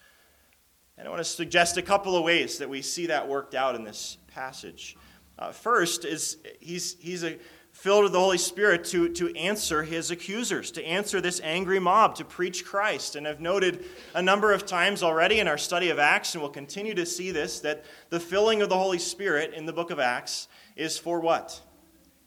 And 0.98 1.08
I 1.08 1.10
want 1.10 1.20
to 1.20 1.24
suggest 1.24 1.78
a 1.78 1.82
couple 1.82 2.16
of 2.16 2.22
ways 2.22 2.58
that 2.58 2.68
we 2.68 2.82
see 2.82 3.06
that 3.06 3.26
worked 3.26 3.54
out 3.54 3.74
in 3.76 3.82
this 3.82 4.18
passage. 4.26 4.94
Uh, 5.38 5.52
first 5.52 6.04
is 6.04 6.36
he's, 6.60 6.96
he's 7.00 7.24
a, 7.24 7.38
filled 7.80 8.02
with 8.02 8.12
the 8.12 8.20
Holy 8.20 8.36
Spirit 8.36 8.84
to, 8.84 9.08
to 9.08 9.34
answer 9.34 9.82
his 9.82 10.10
accusers, 10.10 10.70
to 10.70 10.84
answer 10.84 11.18
this 11.18 11.40
angry 11.42 11.78
mob, 11.78 12.14
to 12.14 12.26
preach 12.26 12.62
Christ. 12.62 13.16
And 13.16 13.26
I've 13.26 13.40
noted 13.40 13.86
a 14.14 14.20
number 14.20 14.52
of 14.52 14.66
times 14.66 15.02
already 15.02 15.40
in 15.40 15.48
our 15.48 15.56
study 15.56 15.88
of 15.88 15.98
Acts, 15.98 16.34
and 16.34 16.42
we'll 16.42 16.50
continue 16.50 16.92
to 16.92 17.06
see 17.06 17.30
this, 17.30 17.60
that 17.60 17.86
the 18.10 18.20
filling 18.20 18.60
of 18.60 18.68
the 18.68 18.76
Holy 18.76 18.98
Spirit 18.98 19.54
in 19.54 19.64
the 19.64 19.72
book 19.72 19.90
of 19.90 19.98
Acts 19.98 20.48
is 20.76 20.98
for 20.98 21.20
what? 21.20 21.58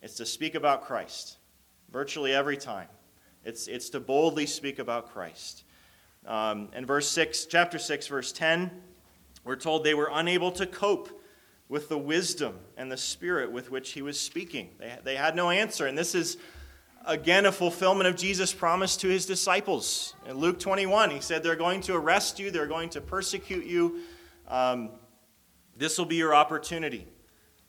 It's 0.01 0.15
to 0.15 0.25
speak 0.25 0.55
about 0.55 0.85
Christ, 0.85 1.37
virtually 1.91 2.33
every 2.33 2.57
time. 2.57 2.87
It's, 3.45 3.67
it's 3.67 3.89
to 3.89 3.99
boldly 3.99 4.47
speak 4.47 4.79
about 4.79 5.11
Christ. 5.13 5.65
Um, 6.25 6.69
in 6.75 6.83
verse 6.83 7.07
6, 7.09 7.45
chapter 7.45 7.77
6, 7.77 8.07
verse 8.07 8.31
10, 8.31 8.71
we're 9.43 9.55
told 9.55 9.83
they 9.83 9.93
were 9.93 10.09
unable 10.11 10.51
to 10.53 10.65
cope 10.65 11.21
with 11.69 11.89
the 11.89 11.97
wisdom 11.97 12.59
and 12.77 12.91
the 12.91 12.97
spirit 12.97 13.51
with 13.51 13.71
which 13.71 13.91
he 13.91 14.01
was 14.01 14.19
speaking. 14.19 14.69
They, 14.79 14.97
they 15.03 15.15
had 15.15 15.35
no 15.35 15.49
answer. 15.49 15.87
And 15.87 15.97
this 15.97 16.13
is, 16.13 16.37
again, 17.05 17.45
a 17.45 17.51
fulfillment 17.51 18.07
of 18.07 18.15
Jesus' 18.15 18.53
promise 18.53 18.97
to 18.97 19.07
his 19.07 19.25
disciples. 19.25 20.13
In 20.27 20.37
Luke 20.37 20.59
21, 20.59 21.09
he 21.09 21.19
said, 21.19 21.43
They're 21.43 21.55
going 21.55 21.81
to 21.81 21.95
arrest 21.95 22.39
you, 22.39 22.51
they're 22.51 22.67
going 22.67 22.89
to 22.91 23.01
persecute 23.01 23.65
you. 23.65 24.01
Um, 24.47 24.89
this 25.75 25.97
will 25.97 26.05
be 26.05 26.17
your 26.17 26.35
opportunity 26.35 27.07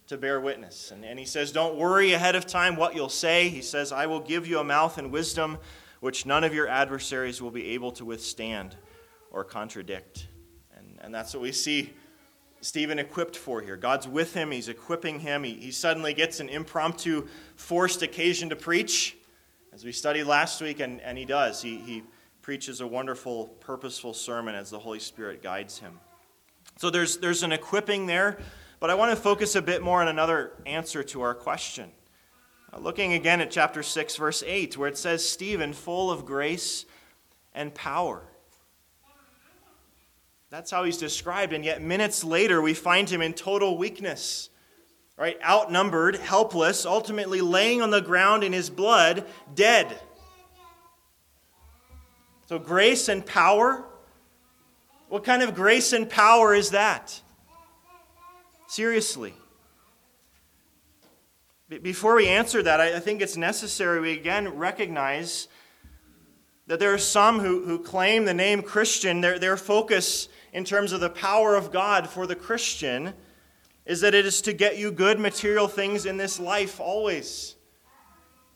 to 0.08 0.18
bear 0.18 0.40
witness. 0.40 0.90
And, 0.90 1.04
and 1.04 1.18
he 1.18 1.24
says, 1.24 1.52
Don't 1.52 1.76
worry 1.76 2.12
ahead 2.12 2.34
of 2.34 2.46
time 2.46 2.76
what 2.76 2.94
you'll 2.94 3.08
say. 3.08 3.48
He 3.48 3.62
says, 3.62 3.92
I 3.92 4.06
will 4.06 4.20
give 4.20 4.46
you 4.46 4.58
a 4.58 4.64
mouth 4.64 4.98
and 4.98 5.10
wisdom 5.10 5.58
which 6.00 6.26
none 6.26 6.44
of 6.44 6.52
your 6.52 6.68
adversaries 6.68 7.40
will 7.40 7.50
be 7.50 7.70
able 7.70 7.90
to 7.90 8.04
withstand 8.04 8.76
or 9.30 9.42
contradict. 9.42 10.28
And, 10.76 10.98
and 11.00 11.14
that's 11.14 11.32
what 11.32 11.42
we 11.42 11.50
see 11.50 11.94
Stephen 12.64 12.98
equipped 12.98 13.36
for 13.36 13.60
here. 13.60 13.76
God's 13.76 14.08
with 14.08 14.32
him, 14.32 14.50
he's 14.50 14.70
equipping 14.70 15.20
him. 15.20 15.44
He, 15.44 15.52
he 15.52 15.70
suddenly 15.70 16.14
gets 16.14 16.40
an 16.40 16.48
impromptu, 16.48 17.28
forced 17.56 18.00
occasion 18.00 18.48
to 18.48 18.56
preach, 18.56 19.18
as 19.74 19.84
we 19.84 19.92
studied 19.92 20.24
last 20.24 20.62
week, 20.62 20.80
and, 20.80 20.98
and 21.02 21.18
he 21.18 21.26
does. 21.26 21.60
He, 21.60 21.76
he 21.76 22.02
preaches 22.40 22.80
a 22.80 22.86
wonderful, 22.86 23.48
purposeful 23.60 24.14
sermon 24.14 24.54
as 24.54 24.70
the 24.70 24.78
Holy 24.78 24.98
Spirit 24.98 25.42
guides 25.42 25.78
him. 25.78 26.00
So 26.78 26.88
there's, 26.88 27.18
there's 27.18 27.42
an 27.42 27.52
equipping 27.52 28.06
there, 28.06 28.38
but 28.80 28.88
I 28.88 28.94
want 28.94 29.10
to 29.10 29.16
focus 29.16 29.56
a 29.56 29.62
bit 29.62 29.82
more 29.82 30.00
on 30.00 30.08
another 30.08 30.52
answer 30.64 31.02
to 31.02 31.20
our 31.20 31.34
question. 31.34 31.90
Uh, 32.72 32.78
looking 32.78 33.12
again 33.12 33.42
at 33.42 33.50
chapter 33.50 33.82
6, 33.82 34.16
verse 34.16 34.42
8, 34.46 34.78
where 34.78 34.88
it 34.88 34.96
says, 34.96 35.28
Stephen, 35.28 35.74
full 35.74 36.10
of 36.10 36.24
grace 36.24 36.86
and 37.54 37.74
power. 37.74 38.22
That's 40.54 40.70
how 40.70 40.84
he's 40.84 40.98
described, 40.98 41.52
and 41.52 41.64
yet 41.64 41.82
minutes 41.82 42.22
later 42.22 42.62
we 42.62 42.74
find 42.74 43.10
him 43.10 43.20
in 43.20 43.32
total 43.32 43.76
weakness. 43.76 44.50
Right? 45.16 45.36
Outnumbered, 45.44 46.14
helpless, 46.14 46.86
ultimately 46.86 47.40
laying 47.40 47.82
on 47.82 47.90
the 47.90 48.00
ground 48.00 48.44
in 48.44 48.52
his 48.52 48.70
blood, 48.70 49.26
dead. 49.52 49.98
So, 52.46 52.60
grace 52.60 53.08
and 53.08 53.26
power. 53.26 53.84
What 55.08 55.24
kind 55.24 55.42
of 55.42 55.56
grace 55.56 55.92
and 55.92 56.08
power 56.08 56.54
is 56.54 56.70
that? 56.70 57.20
Seriously. 58.68 59.34
Before 61.82 62.14
we 62.14 62.28
answer 62.28 62.62
that, 62.62 62.80
I 62.80 63.00
think 63.00 63.22
it's 63.22 63.36
necessary 63.36 63.98
we 63.98 64.12
again 64.12 64.50
recognize 64.50 65.48
that 66.66 66.80
there 66.80 66.94
are 66.94 66.98
some 66.98 67.40
who, 67.40 67.64
who 67.64 67.78
claim 67.78 68.24
the 68.24 68.34
name 68.34 68.62
Christian, 68.62 69.20
their, 69.20 69.38
their 69.38 69.56
focus 69.56 70.28
in 70.52 70.64
terms 70.64 70.92
of 70.92 71.00
the 71.00 71.10
power 71.10 71.54
of 71.54 71.72
God 71.72 72.08
for 72.08 72.26
the 72.26 72.36
Christian 72.36 73.12
is 73.84 74.00
that 74.00 74.14
it 74.14 74.24
is 74.24 74.40
to 74.42 74.52
get 74.52 74.78
you 74.78 74.90
good 74.90 75.20
material 75.20 75.68
things 75.68 76.06
in 76.06 76.16
this 76.16 76.40
life 76.40 76.80
always. 76.80 77.54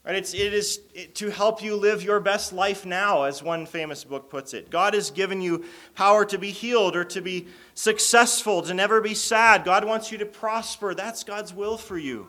Right? 0.05 0.17
It's, 0.17 0.33
it 0.33 0.55
is 0.55 0.81
to 1.15 1.29
help 1.29 1.63
you 1.63 1.77
live 1.77 2.03
your 2.03 2.19
best 2.19 2.55
life 2.55 2.87
now, 2.87 3.25
as 3.25 3.43
one 3.43 3.67
famous 3.67 4.05
book 4.05 4.31
puts 4.31 4.55
it. 4.55 4.71
God 4.71 4.95
has 4.95 5.11
given 5.11 5.43
you 5.43 5.67
power 5.95 6.25
to 6.27 6.39
be 6.39 6.51
healed 6.51 6.97
or 6.97 7.05
to 7.05 7.21
be 7.21 7.49
successful, 7.75 8.63
to 8.63 8.73
never 8.73 9.03
be 9.03 9.15
sad. 9.15 9.65
God 9.65 9.85
wants 9.85 10.11
you 10.11 10.17
to 10.19 10.27
prosper. 10.27 10.95
That's 10.95 11.25
God's 11.25 11.53
will 11.53 11.77
for 11.77 11.99
you. 11.99 12.29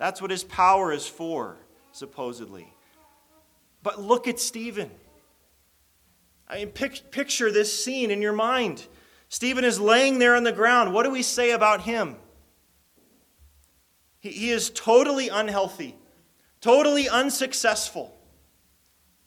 That's 0.00 0.20
what 0.20 0.32
his 0.32 0.42
power 0.42 0.92
is 0.92 1.06
for, 1.06 1.56
supposedly. 1.92 2.72
But 3.82 4.00
look 4.00 4.28
at 4.28 4.38
Stephen. 4.38 4.90
I 6.48 6.56
mean, 6.56 6.68
pic- 6.68 7.10
picture 7.10 7.50
this 7.50 7.84
scene 7.84 8.10
in 8.10 8.22
your 8.22 8.32
mind. 8.32 8.86
Stephen 9.28 9.64
is 9.64 9.80
laying 9.80 10.18
there 10.18 10.36
on 10.36 10.44
the 10.44 10.52
ground. 10.52 10.92
What 10.92 11.04
do 11.04 11.10
we 11.10 11.22
say 11.22 11.50
about 11.50 11.82
him? 11.82 12.16
He, 14.20 14.30
he 14.30 14.50
is 14.50 14.70
totally 14.70 15.28
unhealthy, 15.28 15.96
totally 16.60 17.08
unsuccessful, 17.08 18.16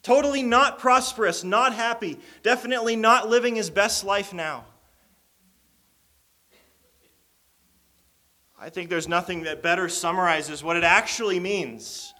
totally 0.04 0.41
not 0.41 0.80
prosperous, 0.80 1.44
not 1.44 1.74
happy, 1.74 2.18
definitely 2.44 2.96
not 2.96 3.28
living 3.28 3.56
his 3.56 3.70
best 3.70 4.04
life 4.04 4.34
now. 4.34 4.65
I 8.58 8.70
think 8.70 8.89
there's 8.89 9.08
nothing 9.08 9.44
that 9.44 9.62
better 9.62 9.89
summarizes 9.89 10.63
what 10.63 10.78
it 10.78 10.84
actually 10.84 11.39
means. 11.39 12.14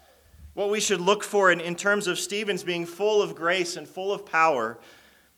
What 0.56 0.72
we 0.72 0.80
should 0.80 1.00
look 1.00 1.24
for 1.24 1.52
in, 1.52 1.60
in 1.60 1.76
terms 1.76 2.08
of 2.08 2.18
Stephen's 2.18 2.64
being 2.64 2.88
full 2.88 3.22
of 3.22 3.36
grace 3.36 3.78
and 3.78 3.88
full 3.88 4.12
of 4.12 4.26
power 4.26 4.80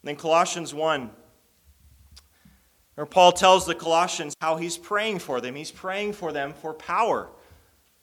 than 0.03 0.15
Colossians 0.15 0.73
1. 0.73 1.09
Where 2.95 3.05
Paul 3.05 3.33
tells 3.33 3.65
the 3.65 3.75
Colossians 3.75 4.35
how 4.39 4.55
he's 4.55 4.77
praying 4.77 5.19
for 5.19 5.41
them. 5.41 5.55
He's 5.55 5.71
praying 5.71 6.13
for 6.13 6.31
them 6.31 6.53
for 6.53 6.73
power 6.73 7.29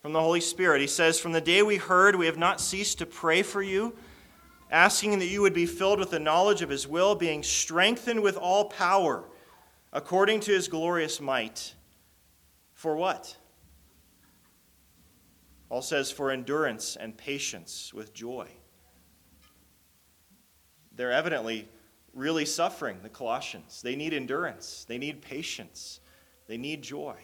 from 0.02 0.12
the 0.12 0.20
Holy 0.20 0.40
Spirit. 0.40 0.82
He 0.82 0.86
says, 0.86 1.18
From 1.18 1.32
the 1.32 1.40
day 1.40 1.62
we 1.62 1.76
heard, 1.76 2.14
we 2.14 2.26
have 2.26 2.36
not 2.36 2.60
ceased 2.60 2.98
to 2.98 3.06
pray 3.06 3.42
for 3.42 3.62
you 3.62 3.96
asking 4.70 5.20
that 5.20 5.26
you 5.26 5.40
would 5.40 5.54
be 5.54 5.66
filled 5.66 6.00
with 6.00 6.10
the 6.10 6.18
knowledge 6.18 6.60
of 6.60 6.68
his 6.68 6.86
will, 6.86 7.14
being 7.14 7.42
strengthened 7.42 8.20
with 8.20 8.36
all 8.36 8.64
power 8.66 9.24
according 9.92 10.40
to 10.40 10.52
his 10.52 10.66
glorious 10.66 11.20
might. 11.20 11.74
For 12.72 12.96
what? 12.96 13.36
Paul 15.74 15.82
says, 15.82 16.12
for 16.12 16.30
endurance 16.30 16.94
and 16.94 17.16
patience 17.16 17.92
with 17.92 18.14
joy. 18.14 18.46
They're 20.94 21.10
evidently 21.10 21.68
really 22.12 22.44
suffering, 22.44 22.98
the 23.02 23.08
Colossians. 23.08 23.82
They 23.82 23.96
need 23.96 24.14
endurance, 24.14 24.86
they 24.86 24.98
need 24.98 25.20
patience, 25.20 25.98
they 26.46 26.58
need 26.58 26.80
joy. 26.82 27.16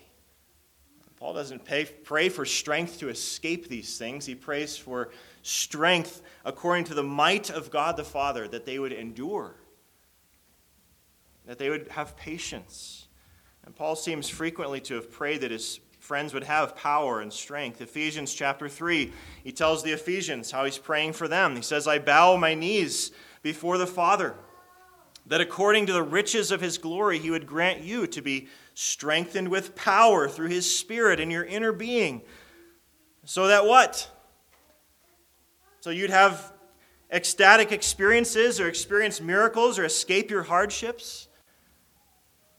Paul 1.16 1.34
doesn't 1.34 1.64
pay, 1.64 1.84
pray 1.84 2.28
for 2.28 2.44
strength 2.44 2.98
to 2.98 3.08
escape 3.08 3.68
these 3.68 3.96
things. 3.98 4.26
He 4.26 4.34
prays 4.34 4.76
for 4.76 5.12
strength 5.42 6.20
according 6.44 6.86
to 6.86 6.94
the 6.94 7.04
might 7.04 7.50
of 7.50 7.70
God 7.70 7.96
the 7.96 8.02
Father 8.02 8.48
that 8.48 8.66
they 8.66 8.80
would 8.80 8.92
endure, 8.92 9.54
that 11.46 11.58
they 11.58 11.70
would 11.70 11.86
have 11.86 12.16
patience. 12.16 13.06
And 13.64 13.76
Paul 13.76 13.94
seems 13.94 14.28
frequently 14.28 14.80
to 14.80 14.96
have 14.96 15.12
prayed 15.12 15.42
that 15.42 15.52
his 15.52 15.78
friends 16.10 16.34
would 16.34 16.42
have 16.42 16.74
power 16.74 17.20
and 17.20 17.32
strength. 17.32 17.80
Ephesians 17.80 18.34
chapter 18.34 18.68
3, 18.68 19.12
he 19.44 19.52
tells 19.52 19.84
the 19.84 19.92
Ephesians 19.92 20.50
how 20.50 20.64
he's 20.64 20.76
praying 20.76 21.12
for 21.12 21.28
them. 21.28 21.54
He 21.54 21.62
says, 21.62 21.86
I 21.86 22.00
bow 22.00 22.36
my 22.36 22.52
knees 22.52 23.12
before 23.44 23.78
the 23.78 23.86
Father, 23.86 24.34
that 25.26 25.40
according 25.40 25.86
to 25.86 25.92
the 25.92 26.02
riches 26.02 26.50
of 26.50 26.60
his 26.60 26.78
glory, 26.78 27.20
he 27.20 27.30
would 27.30 27.46
grant 27.46 27.84
you 27.84 28.08
to 28.08 28.20
be 28.20 28.48
strengthened 28.74 29.50
with 29.50 29.76
power 29.76 30.28
through 30.28 30.48
his 30.48 30.76
Spirit 30.76 31.20
in 31.20 31.30
your 31.30 31.44
inner 31.44 31.70
being. 31.70 32.22
So 33.24 33.46
that 33.46 33.64
what? 33.64 34.10
So 35.78 35.90
you'd 35.90 36.10
have 36.10 36.52
ecstatic 37.12 37.70
experiences 37.70 38.58
or 38.58 38.66
experience 38.66 39.20
miracles 39.20 39.78
or 39.78 39.84
escape 39.84 40.28
your 40.28 40.42
hardships? 40.42 41.28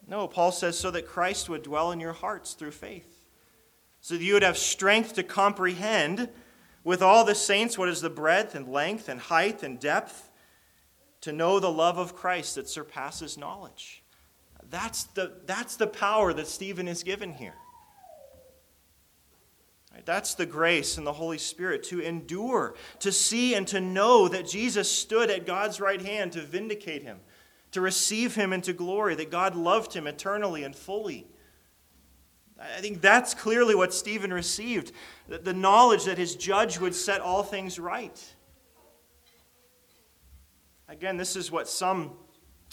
No, 0.08 0.26
Paul 0.30 0.54
says 0.54 0.80
so 0.80 0.90
that 0.92 1.06
Christ 1.06 1.50
would 1.50 1.64
dwell 1.64 1.92
in 1.92 2.00
your 2.00 2.14
hearts 2.14 2.54
through 2.54 2.72
faith. 2.72 3.11
So 4.02 4.16
that 4.16 4.24
you 4.24 4.34
would 4.34 4.44
have 4.44 4.58
strength 4.58 5.14
to 5.14 5.24
comprehend 5.24 6.30
with 6.84 7.02
all 7.02 7.24
the 7.24 7.36
saints 7.36 7.78
what 7.78 7.90
is 7.90 8.02
the 8.02 8.10
breadth 8.10 8.56
and 8.56 8.68
length 8.68 9.08
and 9.08 9.20
height 9.20 9.64
and 9.64 9.80
depth 9.80 10.32
to 11.22 11.32
know 11.32 11.60
the 11.60 11.72
love 11.72 11.98
of 11.98 12.16
Christ 12.16 12.56
that 12.56 12.68
surpasses 12.68 13.38
knowledge. 13.38 14.04
That's 14.70 15.04
the, 15.04 15.34
that's 15.46 15.76
the 15.76 15.88
power 15.88 16.34
that 16.34 16.48
Stephen 16.48 16.88
is 16.88 17.04
given 17.04 17.34
here. 17.34 17.56
That's 20.06 20.34
the 20.34 20.46
grace 20.46 20.98
and 20.98 21.06
the 21.06 21.14
Holy 21.14 21.38
Spirit 21.38 21.84
to 21.84 22.00
endure, 22.00 22.76
to 23.00 23.12
see 23.12 23.54
and 23.54 23.68
to 23.68 23.82
know 23.82 24.28
that 24.30 24.48
Jesus 24.48 24.90
stood 24.90 25.30
at 25.30 25.46
God's 25.46 25.80
right 25.80 26.02
hand 26.02 26.32
to 26.32 26.42
vindicate 26.42 27.04
him, 27.04 27.20
to 27.72 27.82
receive 27.82 28.36
him 28.36 28.54
into 28.54 28.74
glory, 28.74 29.16
that 29.16 29.30
God 29.30 29.56
loved 29.56 29.94
him 29.94 30.08
eternally 30.08 30.64
and 30.64 30.76
fully. 30.76 31.28
I 32.62 32.80
think 32.82 33.02
that's 33.02 33.34
clearly 33.34 33.74
what 33.74 33.94
Stephen 33.94 34.32
received 34.32 34.92
the 35.28 35.54
knowledge 35.54 36.06
that 36.06 36.18
his 36.18 36.36
judge 36.36 36.80
would 36.80 36.94
set 36.94 37.22
all 37.22 37.42
things 37.42 37.80
right. 37.80 38.36
Again, 40.90 41.18
this 41.18 41.36
is 41.36 41.52
what 41.52 41.70
some 41.70 42.12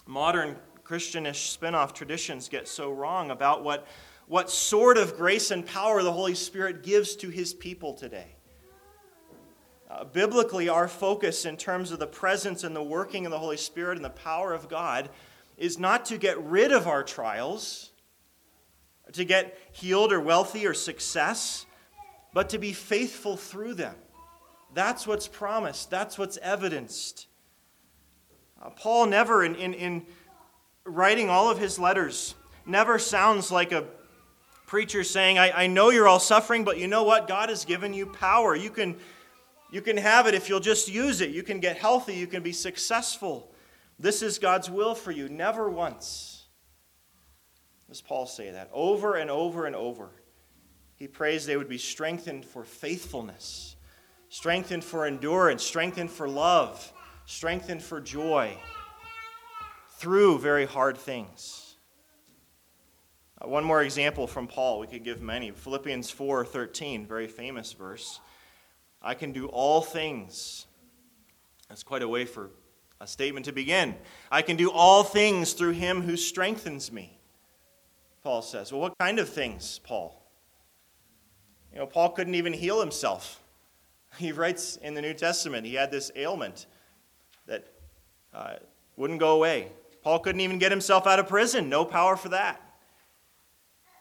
modern 0.07 0.57
Christianish 0.83 1.51
spin 1.51 1.75
off 1.75 1.95
traditions 1.95 2.49
get 2.49 2.67
so 2.67 2.91
wrong 2.91 3.31
about 3.31 3.63
what, 3.63 3.87
what 4.27 4.51
sort 4.51 4.99
of 4.99 5.17
grace 5.17 5.51
and 5.53 5.65
power 5.65 6.03
the 6.03 6.13
Holy 6.13 6.35
Spirit 6.35 6.83
gives 6.83 7.15
to 7.17 7.29
his 7.29 7.55
people 7.55 7.95
today. 7.95 8.35
Uh, 9.89 10.05
biblically, 10.05 10.69
our 10.69 10.89
focus 10.89 11.45
in 11.45 11.57
terms 11.57 11.93
of 11.93 11.99
the 11.99 12.07
presence 12.07 12.65
and 12.65 12.75
the 12.75 12.83
working 12.83 13.25
of 13.25 13.31
the 13.31 13.39
Holy 13.39 13.57
Spirit 13.57 13.97
and 13.97 14.05
the 14.05 14.11
power 14.11 14.53
of 14.53 14.69
God 14.69 15.09
is 15.57 15.79
not 15.79 16.05
to 16.07 16.19
get 16.19 16.43
rid 16.43 16.73
of 16.73 16.87
our 16.87 17.03
trials, 17.03 17.93
to 19.13 19.25
get 19.25 19.59
healed 19.73 20.13
or 20.13 20.21
wealthy 20.21 20.67
or 20.67 20.75
success, 20.75 21.67
but 22.33 22.51
to 22.51 22.59
be 22.59 22.73
faithful 22.73 23.37
through 23.37 23.75
them. 23.75 23.95
That's 24.75 25.07
what's 25.07 25.29
promised, 25.29 25.91
that's 25.91 26.19
what's 26.19 26.37
evidenced. 26.39 27.27
Uh, 28.63 28.71
Paul 28.71 29.07
never, 29.07 29.45
in, 29.45 29.55
in, 29.55 29.75
in 29.75 30.07
writing 30.85 31.31
all 31.31 31.51
of 31.51 31.59
his 31.59 31.79
letters, 31.79 32.35
never 32.67 32.99
sounds 32.99 33.51
like 33.51 33.73
a 33.73 33.85
preacher 34.67 35.05
saying, 35.05 35.39
I, 35.39 35.65
I 35.65 35.67
know 35.67 35.91
you're 35.91 36.09
all 36.09 36.21
suffering, 36.21 36.65
but 36.65 36.79
you 36.79 36.89
know 36.89 37.05
what? 37.05 37.29
God 37.29 37.49
has 37.49 37.65
given 37.65 37.95
you 37.95 38.07
power. 38.07 38.55
You 38.55 38.71
can, 38.71 38.97
you 39.71 39.81
can 39.81 39.97
have 39.97 40.27
it 40.27 40.35
if 40.35 40.49
you'll 40.49 40.61
just 40.61 40.89
use 40.89 41.21
it. 41.21 41.31
You 41.31 41.43
can 41.43 41.61
get 41.61 41.79
healthy. 41.79 42.15
You 42.15 42.27
can 42.27 42.43
be 42.43 42.53
successful. 42.53 43.51
This 43.99 44.23
is 44.23 44.39
God's 44.39 44.71
will 44.71 44.95
for 44.95 45.11
you. 45.13 45.29
Never 45.29 45.71
once 45.71 46.38
does 47.89 48.01
Paul 48.01 48.27
say 48.27 48.51
that. 48.51 48.71
Over 48.73 49.17
and 49.17 49.31
over 49.31 49.67
and 49.67 49.75
over. 49.75 50.11
He 50.97 51.09
prays 51.09 51.47
they 51.47 51.57
would 51.57 51.69
be 51.69 51.79
strengthened 51.79 52.45
for 52.45 52.65
faithfulness, 52.65 53.77
strengthened 54.29 54.85
for 54.85 55.07
endurance, 55.07 55.63
strengthened 55.63 56.11
for 56.11 56.29
love 56.29 56.93
strengthened 57.29 57.83
for 57.83 58.01
joy 58.01 58.57
through 59.99 60.39
very 60.39 60.65
hard 60.65 60.97
things. 60.97 61.77
Uh, 63.39 63.47
one 63.47 63.63
more 63.63 63.83
example 63.83 64.27
from 64.27 64.47
Paul, 64.47 64.81
we 64.81 64.87
could 64.87 65.05
give 65.05 65.21
many. 65.21 65.51
Philippians 65.51 66.11
4:13, 66.11 67.07
very 67.07 67.29
famous 67.29 67.75
verse. 67.75 68.19
I 69.03 69.13
can 69.13 69.33
do 69.33 69.47
all 69.49 69.83
things. 69.83 70.67
That's 71.69 71.83
quite 71.83 72.03
a 72.03 72.09
way 72.09 72.25
for 72.25 72.51
a 72.99 73.07
statement 73.07 73.45
to 73.45 73.53
begin. 73.53 73.95
I 74.33 74.41
can 74.41 74.57
do 74.57 74.71
all 74.71 75.05
things 75.05 75.53
through 75.53 75.73
him 75.73 76.01
who 76.01 76.17
strengthens 76.17 76.91
me. 76.91 77.18
Paul 78.29 78.43
says. 78.43 78.71
Well, 78.71 78.83
what 78.83 78.99
kind 78.99 79.19
of 79.19 79.27
things, 79.27 79.81
Paul? 79.85 80.23
You 81.73 81.79
know, 81.79 81.87
Paul 81.87 82.11
couldn't 82.11 82.35
even 82.35 82.53
heal 82.53 82.79
himself. 82.79 83.41
He 84.19 84.33
writes 84.33 84.77
in 84.77 84.93
the 84.93 85.01
New 85.01 85.15
Testament, 85.15 85.65
he 85.65 85.77
had 85.77 85.91
this 85.91 86.11
ailment 86.15 86.67
that 87.47 87.65
uh, 88.35 88.57
wouldn't 88.99 89.19
go 89.19 89.35
away. 89.35 89.73
Paul 90.03 90.19
couldn't 90.19 90.43
even 90.43 90.59
get 90.59 90.71
himself 90.71 91.07
out 91.07 91.19
of 91.19 91.27
prison, 91.27 91.71
no 91.71 91.87
power 91.87 92.17
for 92.17 92.29
that. 92.29 92.61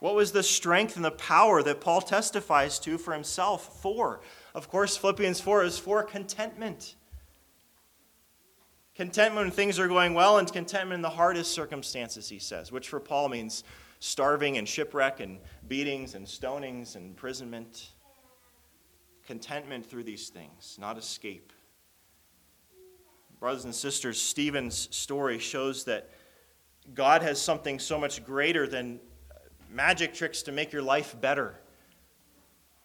What 0.02 0.14
was 0.14 0.34
the 0.34 0.44
strength 0.44 0.98
and 0.98 1.06
the 1.06 1.12
power 1.12 1.64
that 1.64 1.80
Paul 1.80 2.02
testifies 2.02 2.80
to 2.80 2.98
for 2.98 3.14
himself 3.14 3.82
for? 3.82 4.20
Of 4.54 4.70
course, 4.70 4.98
Philippians 4.98 5.40
4 5.40 5.64
is 5.64 5.80
for 5.80 6.04
contentment. 6.04 6.96
Contentment 8.94 9.46
when 9.48 9.52
things 9.52 9.80
are 9.80 9.88
going 9.88 10.14
well, 10.14 10.38
and 10.38 10.52
contentment 10.52 10.98
in 10.98 11.02
the 11.02 11.12
hardest 11.12 11.54
circumstances, 11.54 12.28
he 12.28 12.40
says, 12.40 12.74
which 12.74 12.90
for 12.90 13.00
Paul 13.00 13.30
means 13.30 13.64
starving 14.00 14.58
and 14.58 14.68
shipwreck 14.68 15.20
and 15.20 15.40
beatings 15.68 16.16
and 16.16 16.26
stonings 16.26 16.96
and 16.96 17.08
imprisonment. 17.08 17.90
Contentment 19.26 19.86
through 19.86 20.04
these 20.04 20.30
things, 20.30 20.78
not 20.80 20.98
escape. 20.98 21.52
Brothers 23.40 23.66
and 23.66 23.76
sisters, 23.76 24.20
Stephen's 24.20 24.88
story 24.96 25.38
shows 25.38 25.84
that 25.84 26.10
God 26.94 27.22
has 27.22 27.42
something 27.42 27.78
so 27.78 28.00
much 28.00 28.24
greater 28.26 28.66
than 28.68 29.00
magic 29.70 30.14
tricks 30.14 30.44
to 30.44 30.52
make 30.52 30.72
your 30.72 30.82
life 30.82 31.20
better. 31.20 31.60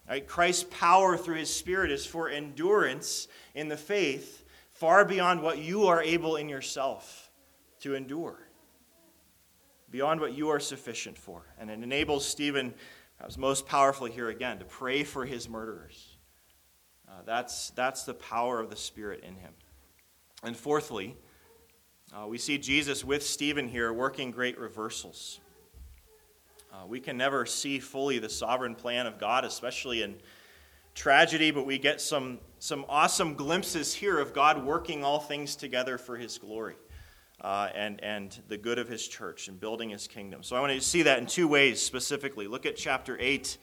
Right? 0.07 0.27
Christ's 0.27 0.65
power 0.69 1.15
through 1.17 1.37
his 1.37 1.53
Spirit 1.53 1.91
is 1.91 2.05
for 2.05 2.29
endurance 2.29 3.29
in 3.55 3.69
the 3.69 3.77
faith 3.77 4.43
far 4.73 5.05
beyond 5.05 5.41
what 5.41 5.59
you 5.59 5.87
are 5.87 6.03
able 6.03 6.35
in 6.35 6.49
yourself 6.49 7.31
to 7.79 7.95
endure, 7.95 8.42
beyond 9.93 10.19
what 10.19 10.33
you 10.33 10.49
are 10.49 10.59
sufficient 10.59 11.15
for. 11.15 11.43
And 11.59 11.69
it 11.69 11.79
enables 11.83 12.27
Stephen, 12.27 12.73
perhaps 13.19 13.37
most 13.37 13.67
powerfully 13.67 14.09
here 14.09 14.29
again, 14.29 14.57
to 14.57 14.65
pray 14.65 15.03
for 15.03 15.23
his 15.23 15.47
murderers. 15.47 16.17
Uh, 17.07 17.21
that's, 17.27 17.69
that's 17.69 18.03
the 18.03 18.15
power 18.15 18.59
of 18.59 18.71
the 18.71 18.75
Spirit 18.75 19.23
in 19.23 19.35
him. 19.35 19.53
And 20.41 20.57
fourthly, 20.57 21.15
uh, 22.11 22.25
we 22.25 22.39
see 22.39 22.57
Jesus 22.57 23.05
with 23.05 23.23
Stephen 23.23 23.67
here 23.67 23.93
working 23.93 24.31
great 24.31 24.57
reversals. 24.57 25.39
Uh, 26.73 26.87
we 26.87 26.99
can 26.99 27.15
never 27.15 27.45
see 27.45 27.77
fully 27.77 28.17
the 28.17 28.29
sovereign 28.29 28.73
plan 28.73 29.05
of 29.05 29.19
God, 29.19 29.45
especially 29.45 30.01
in 30.01 30.15
tragedy, 30.95 31.51
but 31.51 31.67
we 31.67 31.77
get 31.77 32.01
some, 32.01 32.39
some 32.57 32.83
awesome 32.89 33.35
glimpses 33.35 33.93
here 33.93 34.17
of 34.17 34.33
God 34.33 34.65
working 34.65 35.03
all 35.03 35.19
things 35.19 35.55
together 35.55 35.99
for 35.99 36.17
his 36.17 36.39
glory 36.39 36.77
uh, 37.41 37.69
and, 37.75 38.01
and 38.03 38.41
the 38.47 38.57
good 38.57 38.79
of 38.79 38.87
his 38.87 39.07
church 39.07 39.47
and 39.47 39.59
building 39.59 39.89
his 39.89 40.07
kingdom. 40.07 40.43
So 40.43 40.55
I 40.55 40.59
want 40.59 40.73
to 40.73 40.81
see 40.81 41.03
that 41.03 41.19
in 41.19 41.25
two 41.25 41.47
ways 41.47 41.81
specifically. 41.81 42.47
Look 42.47 42.65
at 42.65 42.75
chapter 42.75 43.17
8. 43.19 43.57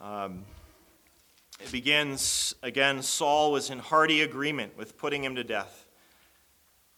Um, 0.00 0.44
it 1.60 1.70
begins 1.70 2.54
again 2.62 3.00
Saul 3.02 3.52
was 3.52 3.70
in 3.70 3.78
hearty 3.78 4.22
agreement 4.22 4.76
with 4.76 4.98
putting 4.98 5.22
him 5.22 5.36
to 5.36 5.44
death. 5.44 5.86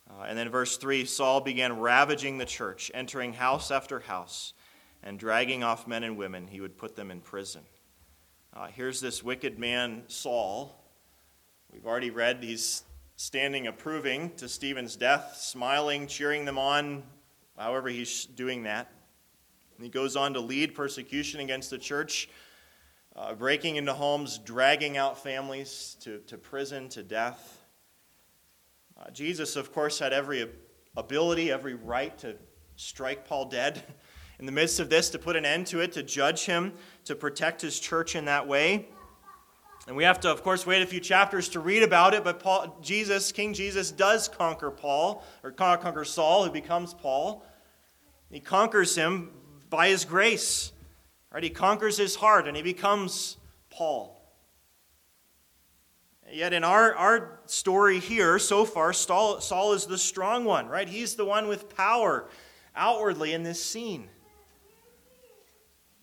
Uh, 0.09 0.23
and 0.23 0.37
then 0.37 0.49
verse 0.49 0.77
3 0.77 1.05
Saul 1.05 1.41
began 1.41 1.79
ravaging 1.79 2.37
the 2.37 2.45
church, 2.45 2.89
entering 2.93 3.33
house 3.33 3.71
after 3.71 3.99
house, 3.99 4.53
and 5.03 5.19
dragging 5.19 5.63
off 5.63 5.87
men 5.87 6.03
and 6.03 6.17
women. 6.17 6.47
He 6.47 6.61
would 6.61 6.77
put 6.77 6.95
them 6.95 7.11
in 7.11 7.21
prison. 7.21 7.61
Uh, 8.53 8.67
here's 8.67 8.99
this 8.99 9.23
wicked 9.23 9.59
man, 9.59 10.03
Saul. 10.07 10.83
We've 11.71 11.85
already 11.85 12.09
read 12.09 12.43
he's 12.43 12.83
standing 13.17 13.65
approving 13.65 14.29
to 14.35 14.47
Stephen's 14.47 14.95
death, 14.95 15.35
smiling, 15.37 16.05
cheering 16.05 16.45
them 16.45 16.59
on, 16.59 17.01
however 17.57 17.89
he's 17.89 18.25
doing 18.27 18.63
that. 18.63 18.91
And 19.75 19.83
he 19.83 19.89
goes 19.89 20.15
on 20.15 20.35
to 20.35 20.39
lead 20.39 20.75
persecution 20.75 21.39
against 21.39 21.71
the 21.71 21.79
church, 21.79 22.29
uh, 23.15 23.33
breaking 23.33 23.77
into 23.77 23.93
homes, 23.93 24.37
dragging 24.37 24.97
out 24.97 25.21
families 25.21 25.97
to, 26.01 26.19
to 26.27 26.37
prison, 26.37 26.89
to 26.89 27.01
death. 27.01 27.59
Uh, 28.95 29.09
Jesus, 29.09 29.55
of 29.55 29.73
course, 29.73 29.97
had 29.97 30.13
every 30.13 30.47
ability, 30.95 31.51
every 31.51 31.73
right 31.73 32.15
to 32.19 32.35
strike 32.75 33.27
Paul 33.27 33.45
dead. 33.45 33.83
In 34.39 34.45
the 34.45 34.51
midst 34.51 34.79
of 34.79 34.91
this, 34.91 35.09
to 35.09 35.17
put 35.17 35.35
an 35.35 35.45
end 35.45 35.65
to 35.67 35.79
it, 35.79 35.93
to 35.93 36.03
judge 36.03 36.45
him, 36.45 36.73
to 37.05 37.15
protect 37.15 37.59
his 37.59 37.79
church 37.79 38.15
in 38.15 38.25
that 38.25 38.47
way. 38.47 38.87
And 39.87 39.95
we 39.95 40.03
have 40.03 40.19
to, 40.21 40.29
of 40.29 40.43
course, 40.43 40.65
wait 40.65 40.81
a 40.81 40.85
few 40.85 40.99
chapters 40.99 41.47
to 41.49 41.61
read 41.61 41.81
about 41.81 42.13
it, 42.13 42.25
but 42.25 42.41
Paul, 42.41 42.77
Jesus, 42.81 43.31
King 43.31 43.53
Jesus, 43.53 43.89
does 43.89 44.27
conquer 44.27 44.69
Paul, 44.69 45.23
or 45.43 45.51
conquer 45.51 46.03
Saul, 46.03 46.43
who 46.43 46.51
becomes 46.51 46.93
Paul. 46.93 47.45
He 48.29 48.41
conquers 48.41 48.95
him 48.95 49.31
by 49.69 49.87
his 49.87 50.03
grace. 50.03 50.73
Right? 51.31 51.43
He 51.43 51.49
conquers 51.49 51.97
his 51.97 52.15
heart 52.15 52.47
and 52.47 52.57
he 52.57 52.63
becomes 52.63 53.37
Paul. 53.69 54.13
Yet 56.29 56.51
in 56.51 56.65
our, 56.65 56.93
our 56.95 57.39
story 57.45 57.99
here 57.99 58.37
so 58.39 58.65
far, 58.65 58.91
Saul, 58.91 59.39
Saul 59.39 59.71
is 59.71 59.85
the 59.85 59.97
strong 59.97 60.43
one, 60.43 60.67
right? 60.67 60.89
He's 60.89 61.15
the 61.15 61.23
one 61.23 61.47
with 61.47 61.73
power 61.75 62.27
outwardly 62.75 63.33
in 63.33 63.43
this 63.43 63.63
scene. 63.63 64.09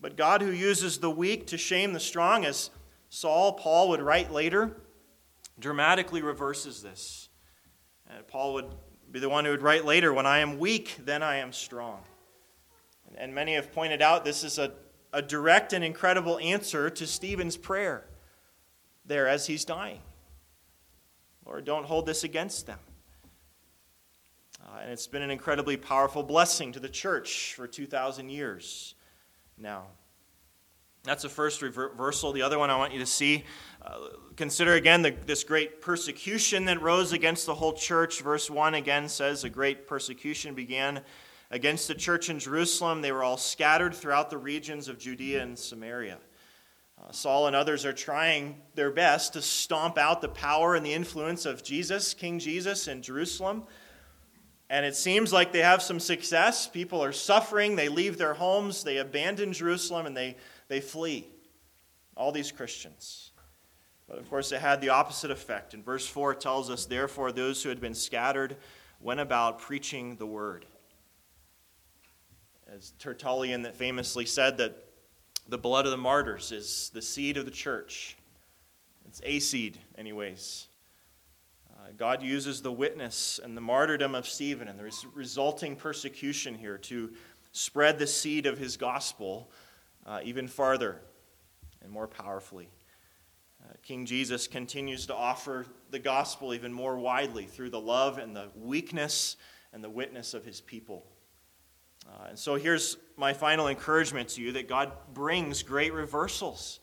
But 0.01 0.17
God, 0.17 0.41
who 0.41 0.51
uses 0.51 0.97
the 0.97 1.11
weak 1.11 1.47
to 1.47 1.57
shame 1.57 1.93
the 1.93 1.99
strong, 1.99 2.43
as 2.43 2.71
Saul, 3.15 3.53
Paul 3.53 3.87
would 3.89 4.01
write 4.01 4.33
later, 4.33 4.75
dramatically 5.57 6.21
reverses 6.21 6.83
this. 6.83 7.29
And 8.09 8.27
Paul 8.27 8.55
would 8.55 8.65
be 9.09 9.21
the 9.21 9.29
one 9.29 9.45
who 9.45 9.51
would 9.51 9.61
write 9.61 9.85
later, 9.85 10.13
When 10.13 10.25
I 10.25 10.39
am 10.39 10.59
weak, 10.59 10.97
then 10.99 11.23
I 11.23 11.37
am 11.37 11.53
strong. 11.53 12.01
And 13.17 13.33
many 13.33 13.53
have 13.53 13.71
pointed 13.71 14.01
out 14.01 14.25
this 14.25 14.43
is 14.43 14.59
a, 14.59 14.73
a 15.13 15.21
direct 15.21 15.71
and 15.71 15.81
incredible 15.81 16.37
answer 16.39 16.89
to 16.89 17.07
Stephen's 17.07 17.55
prayer 17.55 18.03
there 19.05 19.29
as 19.29 19.47
he's 19.47 19.63
dying. 19.63 20.01
Lord, 21.45 21.63
don't 21.63 21.85
hold 21.85 22.05
this 22.05 22.25
against 22.25 22.67
them. 22.67 22.79
Uh, 24.61 24.79
and 24.81 24.91
it's 24.91 25.07
been 25.07 25.21
an 25.21 25.31
incredibly 25.31 25.77
powerful 25.77 26.21
blessing 26.21 26.73
to 26.73 26.81
the 26.81 26.89
church 26.89 27.53
for 27.55 27.65
2,000 27.65 28.27
years 28.27 28.93
now. 29.57 29.85
That's 31.05 31.21
the 31.21 31.29
first 31.29 31.61
reversal. 31.61 32.31
The 32.31 32.41
other 32.41 32.57
one 32.57 32.71
I 32.71 32.77
want 32.77 32.91
you 32.91 32.99
to 32.99 33.05
see 33.05 33.43
uh, 33.85 33.99
consider 34.35 34.73
again 34.73 35.03
the, 35.03 35.11
this 35.11 35.43
great 35.43 35.79
persecution 35.79 36.65
that 36.65 36.81
rose 36.81 37.13
against 37.13 37.45
the 37.45 37.53
whole 37.53 37.73
church. 37.73 38.21
Verse 38.21 38.49
1 38.49 38.73
again 38.73 39.07
says, 39.07 39.43
A 39.43 39.49
great 39.49 39.85
persecution 39.85 40.55
began 40.55 41.01
against 41.51 41.87
the 41.87 41.93
church 41.93 42.29
in 42.29 42.39
Jerusalem. 42.39 43.01
They 43.01 43.11
were 43.11 43.23
all 43.23 43.37
scattered 43.37 43.93
throughout 43.93 44.31
the 44.31 44.39
regions 44.39 44.87
of 44.87 44.97
Judea 44.97 45.43
and 45.43 45.57
Samaria. 45.57 46.17
Uh, 46.99 47.11
Saul 47.11 47.45
and 47.45 47.55
others 47.55 47.85
are 47.85 47.93
trying 47.93 48.55
their 48.73 48.89
best 48.89 49.33
to 49.33 49.41
stomp 49.43 49.99
out 49.99 50.21
the 50.21 50.29
power 50.29 50.73
and 50.73 50.83
the 50.83 50.93
influence 50.93 51.45
of 51.45 51.61
Jesus, 51.61 52.15
King 52.15 52.39
Jesus, 52.39 52.87
in 52.87 53.03
Jerusalem. 53.03 53.63
And 54.71 54.85
it 54.85 54.95
seems 54.95 55.31
like 55.31 55.51
they 55.51 55.59
have 55.59 55.83
some 55.83 55.99
success. 55.99 56.67
People 56.67 57.03
are 57.03 57.11
suffering. 57.11 57.75
They 57.75 57.89
leave 57.89 58.17
their 58.17 58.33
homes. 58.33 58.83
They 58.83 58.97
abandon 58.97 59.53
Jerusalem 59.53 60.07
and 60.07 60.17
they, 60.17 60.37
they 60.67 60.81
flee. 60.81 61.27
All 62.15 62.31
these 62.31 62.51
Christians. 62.51 63.31
But 64.07 64.19
of 64.19 64.29
course, 64.29 64.51
it 64.51 64.61
had 64.61 64.81
the 64.81 64.89
opposite 64.89 65.31
effect. 65.31 65.73
And 65.73 65.83
verse 65.83 66.07
4, 66.07 66.35
tells 66.35 66.69
us, 66.69 66.85
Therefore, 66.85 67.31
those 67.31 67.63
who 67.63 67.69
had 67.69 67.81
been 67.81 67.95
scattered 67.95 68.55
went 69.01 69.19
about 69.19 69.59
preaching 69.59 70.15
the 70.15 70.25
word. 70.25 70.65
As 72.73 72.93
Tertullian 72.99 73.63
that 73.63 73.75
famously 73.75 74.25
said 74.25 74.57
that 74.57 74.85
the 75.47 75.57
blood 75.57 75.85
of 75.85 75.91
the 75.91 75.97
martyrs 75.97 76.51
is 76.51 76.89
the 76.93 77.01
seed 77.01 77.37
of 77.37 77.45
the 77.45 77.51
church. 77.51 78.17
It's 79.07 79.21
a 79.23 79.39
seed, 79.39 79.77
anyways. 79.97 80.67
Uh, 81.69 81.91
God 81.97 82.23
uses 82.23 82.61
the 82.61 82.71
witness 82.71 83.39
and 83.43 83.55
the 83.55 83.61
martyrdom 83.61 84.15
of 84.15 84.27
Stephen 84.27 84.67
and 84.67 84.79
the 84.79 84.85
res- 84.85 85.05
resulting 85.13 85.75
persecution 85.75 86.55
here 86.55 86.77
to 86.79 87.13
spread 87.51 87.99
the 87.99 88.07
seed 88.07 88.45
of 88.45 88.57
his 88.57 88.75
gospel 88.75 89.51
uh, 90.05 90.19
even 90.23 90.47
farther 90.47 91.01
and 91.81 91.91
more 91.91 92.07
powerfully. 92.07 92.69
Uh, 93.63 93.73
King 93.83 94.05
Jesus 94.05 94.47
continues 94.47 95.07
to 95.07 95.15
offer 95.15 95.65
the 95.89 95.99
gospel 95.99 96.53
even 96.53 96.71
more 96.71 96.97
widely 96.97 97.45
through 97.45 97.69
the 97.69 97.79
love 97.79 98.17
and 98.17 98.35
the 98.35 98.49
weakness 98.55 99.37
and 99.73 99.83
the 99.83 99.89
witness 99.89 100.33
of 100.33 100.45
his 100.45 100.61
people. 100.61 101.05
Uh, 102.07 102.27
and 102.29 102.39
so 102.39 102.55
here's 102.55 102.97
my 103.17 103.33
final 103.33 103.67
encouragement 103.67 104.29
to 104.29 104.41
you 104.41 104.51
that 104.53 104.67
God 104.67 104.91
brings 105.13 105.63
great 105.63 105.93
reversals. 105.93 106.79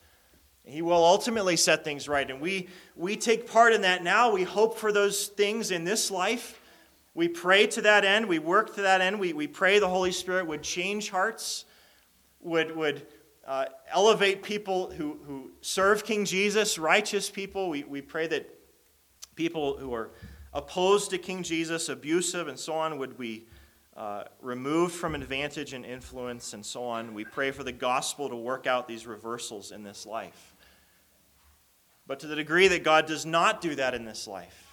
He 0.64 0.82
will 0.82 1.04
ultimately 1.04 1.56
set 1.56 1.84
things 1.84 2.08
right. 2.08 2.28
And 2.28 2.40
we, 2.40 2.68
we 2.96 3.16
take 3.16 3.50
part 3.50 3.72
in 3.72 3.82
that 3.82 4.04
now. 4.04 4.32
We 4.32 4.44
hope 4.44 4.78
for 4.78 4.92
those 4.92 5.26
things 5.26 5.70
in 5.70 5.84
this 5.84 6.10
life. 6.10 6.60
We 7.14 7.28
pray 7.28 7.66
to 7.68 7.82
that 7.82 8.04
end. 8.04 8.26
We 8.26 8.38
work 8.38 8.74
to 8.76 8.82
that 8.82 9.00
end. 9.00 9.18
We, 9.18 9.32
we 9.32 9.46
pray 9.46 9.78
the 9.78 9.88
Holy 9.88 10.12
Spirit 10.12 10.46
would 10.46 10.62
change 10.62 11.10
hearts, 11.10 11.64
would, 12.42 12.76
would 12.76 13.06
uh, 13.46 13.66
elevate 13.90 14.42
people 14.42 14.90
who, 14.90 15.18
who 15.24 15.50
serve 15.60 16.04
King 16.04 16.24
Jesus, 16.24 16.78
righteous 16.78 17.30
people. 17.30 17.70
We, 17.70 17.84
we 17.84 18.02
pray 18.02 18.26
that 18.28 18.48
people 19.34 19.78
who 19.78 19.94
are 19.94 20.10
opposed 20.52 21.10
to 21.10 21.18
King 21.18 21.42
Jesus, 21.42 21.88
abusive, 21.88 22.48
and 22.48 22.58
so 22.58 22.74
on, 22.74 22.98
would 22.98 23.16
be 23.18 23.46
uh, 23.96 24.24
removed 24.40 24.94
from 24.94 25.14
advantage 25.14 25.72
and 25.72 25.84
influence 25.84 26.54
and 26.54 26.64
so 26.64 26.84
on. 26.84 27.14
We 27.14 27.24
pray 27.24 27.50
for 27.50 27.62
the 27.62 27.72
gospel 27.72 28.28
to 28.28 28.36
work 28.36 28.66
out 28.66 28.88
these 28.88 29.06
reversals 29.06 29.70
in 29.70 29.82
this 29.82 30.06
life. 30.06 30.54
But 32.06 32.20
to 32.20 32.26
the 32.26 32.36
degree 32.36 32.68
that 32.68 32.84
God 32.84 33.06
does 33.06 33.24
not 33.24 33.60
do 33.60 33.74
that 33.76 33.94
in 33.94 34.04
this 34.04 34.26
life, 34.26 34.66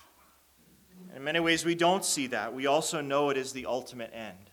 in 1.15 1.23
many 1.23 1.39
ways 1.39 1.65
we 1.65 1.75
don't 1.75 2.03
see 2.03 2.27
that. 2.27 2.53
We 2.53 2.65
also 2.65 3.01
know 3.01 3.29
it 3.29 3.37
is 3.37 3.51
the 3.51 3.65
ultimate 3.65 4.11
end. 4.13 4.48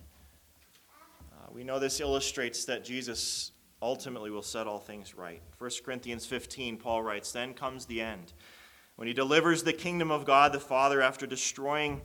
We 1.57 1.65
know 1.65 1.79
this 1.79 2.01
illustrates 2.01 2.67
that 2.67 2.85
Jesus 2.85 3.51
ultimately 3.81 4.31
will 4.31 4.43
set 4.43 4.67
all 4.67 4.79
things 4.79 5.15
right. 5.15 5.41
1 5.57 5.71
Corinthians 5.87 6.27
15, 6.27 6.77
Paul 6.77 7.03
writes, 7.03 7.33
Then 7.33 7.55
comes 7.55 7.87
the 7.87 8.03
end, 8.03 8.35
when 8.97 9.09
he 9.09 9.15
delivers 9.15 9.63
the 9.63 9.73
kingdom 9.73 10.11
of 10.11 10.27
God 10.27 10.53
the 10.53 10.61
Father 10.61 11.01
after 11.01 11.27
destroying 11.27 12.03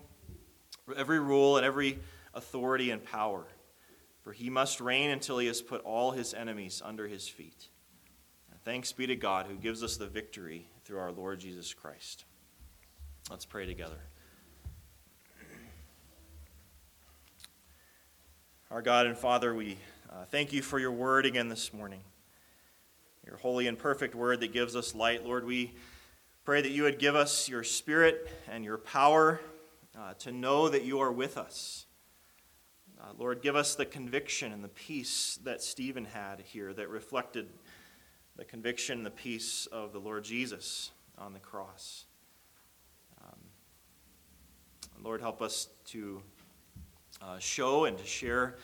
every 0.96 1.20
rule 1.20 1.58
and 1.58 1.66
every 1.66 2.00
authority 2.34 2.92
and 2.92 3.04
power, 3.04 3.46
for 4.22 4.32
he 4.32 4.50
must 4.50 4.80
reign 4.80 5.10
until 5.10 5.38
he 5.38 5.48
has 5.48 5.62
put 5.62 5.84
all 5.84 6.12
his 6.12 6.34
enemies 6.34 6.82
under 6.86 7.10
his 7.10 7.28
feet. 7.28 7.68
Thanks 8.64 8.94
be 8.94 9.06
to 9.08 9.18
God 9.18 9.48
who 9.48 9.56
gives 9.56 9.84
us 9.84 9.98
the 9.98 10.08
victory 10.08 10.70
through 10.86 11.00
our 11.00 11.12
Lord 11.12 11.42
Jesus 11.42 11.74
Christ. 11.74 12.24
Let's 13.30 13.44
pray 13.46 13.66
together. 13.66 14.00
Our 18.72 18.82
God 18.82 19.06
and 19.06 19.18
Father, 19.18 19.54
we 19.54 19.78
uh, 20.10 20.24
thank 20.30 20.54
you 20.54 20.62
for 20.62 20.80
your 20.80 20.94
word 20.94 21.26
again 21.26 21.50
this 21.50 21.74
morning. 21.74 22.00
Your 23.28 23.36
holy 23.36 23.68
and 23.68 23.78
perfect 23.78 24.16
word 24.16 24.40
that 24.40 24.54
gives 24.54 24.78
us 24.78 24.96
light. 24.96 25.26
Lord, 25.26 25.46
we 25.46 25.74
pray 26.46 26.62
that 26.62 26.72
you 26.72 26.84
would 26.84 26.98
give 26.98 27.14
us 27.14 27.50
your 27.50 27.66
spirit 27.66 28.30
and 28.50 28.64
your 28.64 28.78
power 28.78 29.42
uh, 30.00 30.14
to 30.20 30.32
know 30.32 30.70
that 30.70 30.86
you 30.86 31.02
are 31.02 31.12
with 31.12 31.38
us. 31.38 31.86
Uh, 32.98 33.08
Lord, 33.18 33.42
give 33.42 33.58
us 33.58 33.76
the 33.76 33.86
conviction 33.86 34.54
and 34.54 34.64
the 34.64 34.70
peace 34.70 35.38
that 35.44 35.62
Stephen 35.62 36.06
had 36.06 36.40
here 36.40 36.72
that 36.72 36.88
reflected 36.88 37.50
the 38.38 38.46
conviction 38.46 39.00
and 39.00 39.06
the 39.06 39.12
peace 39.12 39.66
of 39.66 39.92
the 39.92 40.00
Lord 40.00 40.24
Jesus 40.24 40.92
on 41.18 41.34
the 41.34 41.40
cross. 41.40 42.06
Um, 43.22 43.40
Lord, 45.04 45.20
help 45.20 45.42
us 45.42 45.68
to 45.88 46.22
uh, 47.22 47.40
show 47.40 47.86
and 47.86 47.98
to 47.98 48.06
share 48.06 48.56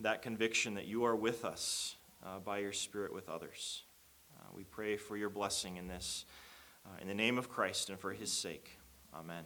that 0.00 0.22
conviction 0.22 0.74
that 0.74 0.86
you 0.86 1.04
are 1.04 1.16
with 1.16 1.44
us 1.44 1.96
uh, 2.24 2.38
by 2.38 2.58
your 2.58 2.72
Spirit 2.72 3.12
with 3.12 3.28
others. 3.28 3.82
Uh, 4.36 4.44
we 4.56 4.64
pray 4.64 4.96
for 4.96 5.16
your 5.16 5.30
blessing 5.30 5.76
in 5.76 5.86
this. 5.86 6.24
Uh, 6.86 7.00
in 7.00 7.08
the 7.08 7.14
name 7.14 7.38
of 7.38 7.48
Christ 7.48 7.90
and 7.90 7.98
for 7.98 8.12
his 8.12 8.30
sake. 8.30 8.78
Amen. 9.14 9.44